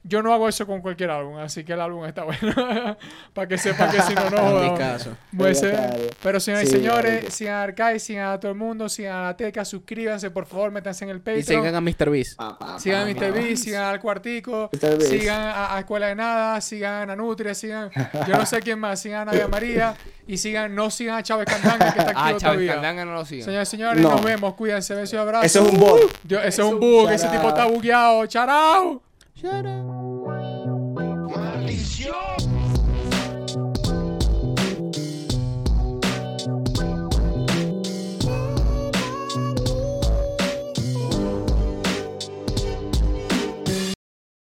[0.03, 2.37] yo no hago eso con cualquier álbum, así que el álbum está bueno.
[3.33, 4.79] para que sepan que si no, no En mi jodamos.
[4.79, 5.17] caso.
[5.35, 7.31] Pues, eh, pero señores y Sí, señores, marico.
[7.31, 10.71] sigan a Arcai, sigan a todo el mundo, sigan a la Teca, suscríbanse, por favor,
[10.71, 11.39] métanse en el Patreon.
[11.39, 12.09] Y sigan a Mr.
[12.09, 12.37] Beast.
[12.37, 13.33] Pa, pa, Sigan a pa, Mr.
[13.33, 13.39] pa.
[13.39, 14.69] B, sigan al Cuartico.
[14.71, 15.01] Beast.
[15.03, 17.89] sigan a, a Escuela de Nada, sigan a Nutria, sigan,
[18.27, 19.93] yo no sé quién más, sigan a Nadia María
[20.25, 22.73] y sigan, no sigan a Chávez Candanga que está Ah, activo Chávez todavía.
[22.75, 23.45] Candanga no lo sigan.
[23.45, 24.11] Señores y señores, No.
[24.11, 25.45] nos vemos, cuídense, besos y abrazos.
[25.45, 25.99] Eso es un bot.
[26.23, 28.25] Yo- ese es un bug, ese tipo está bugueado.
[28.25, 29.01] ¡Charao!
[29.39, 30.36] Shut up.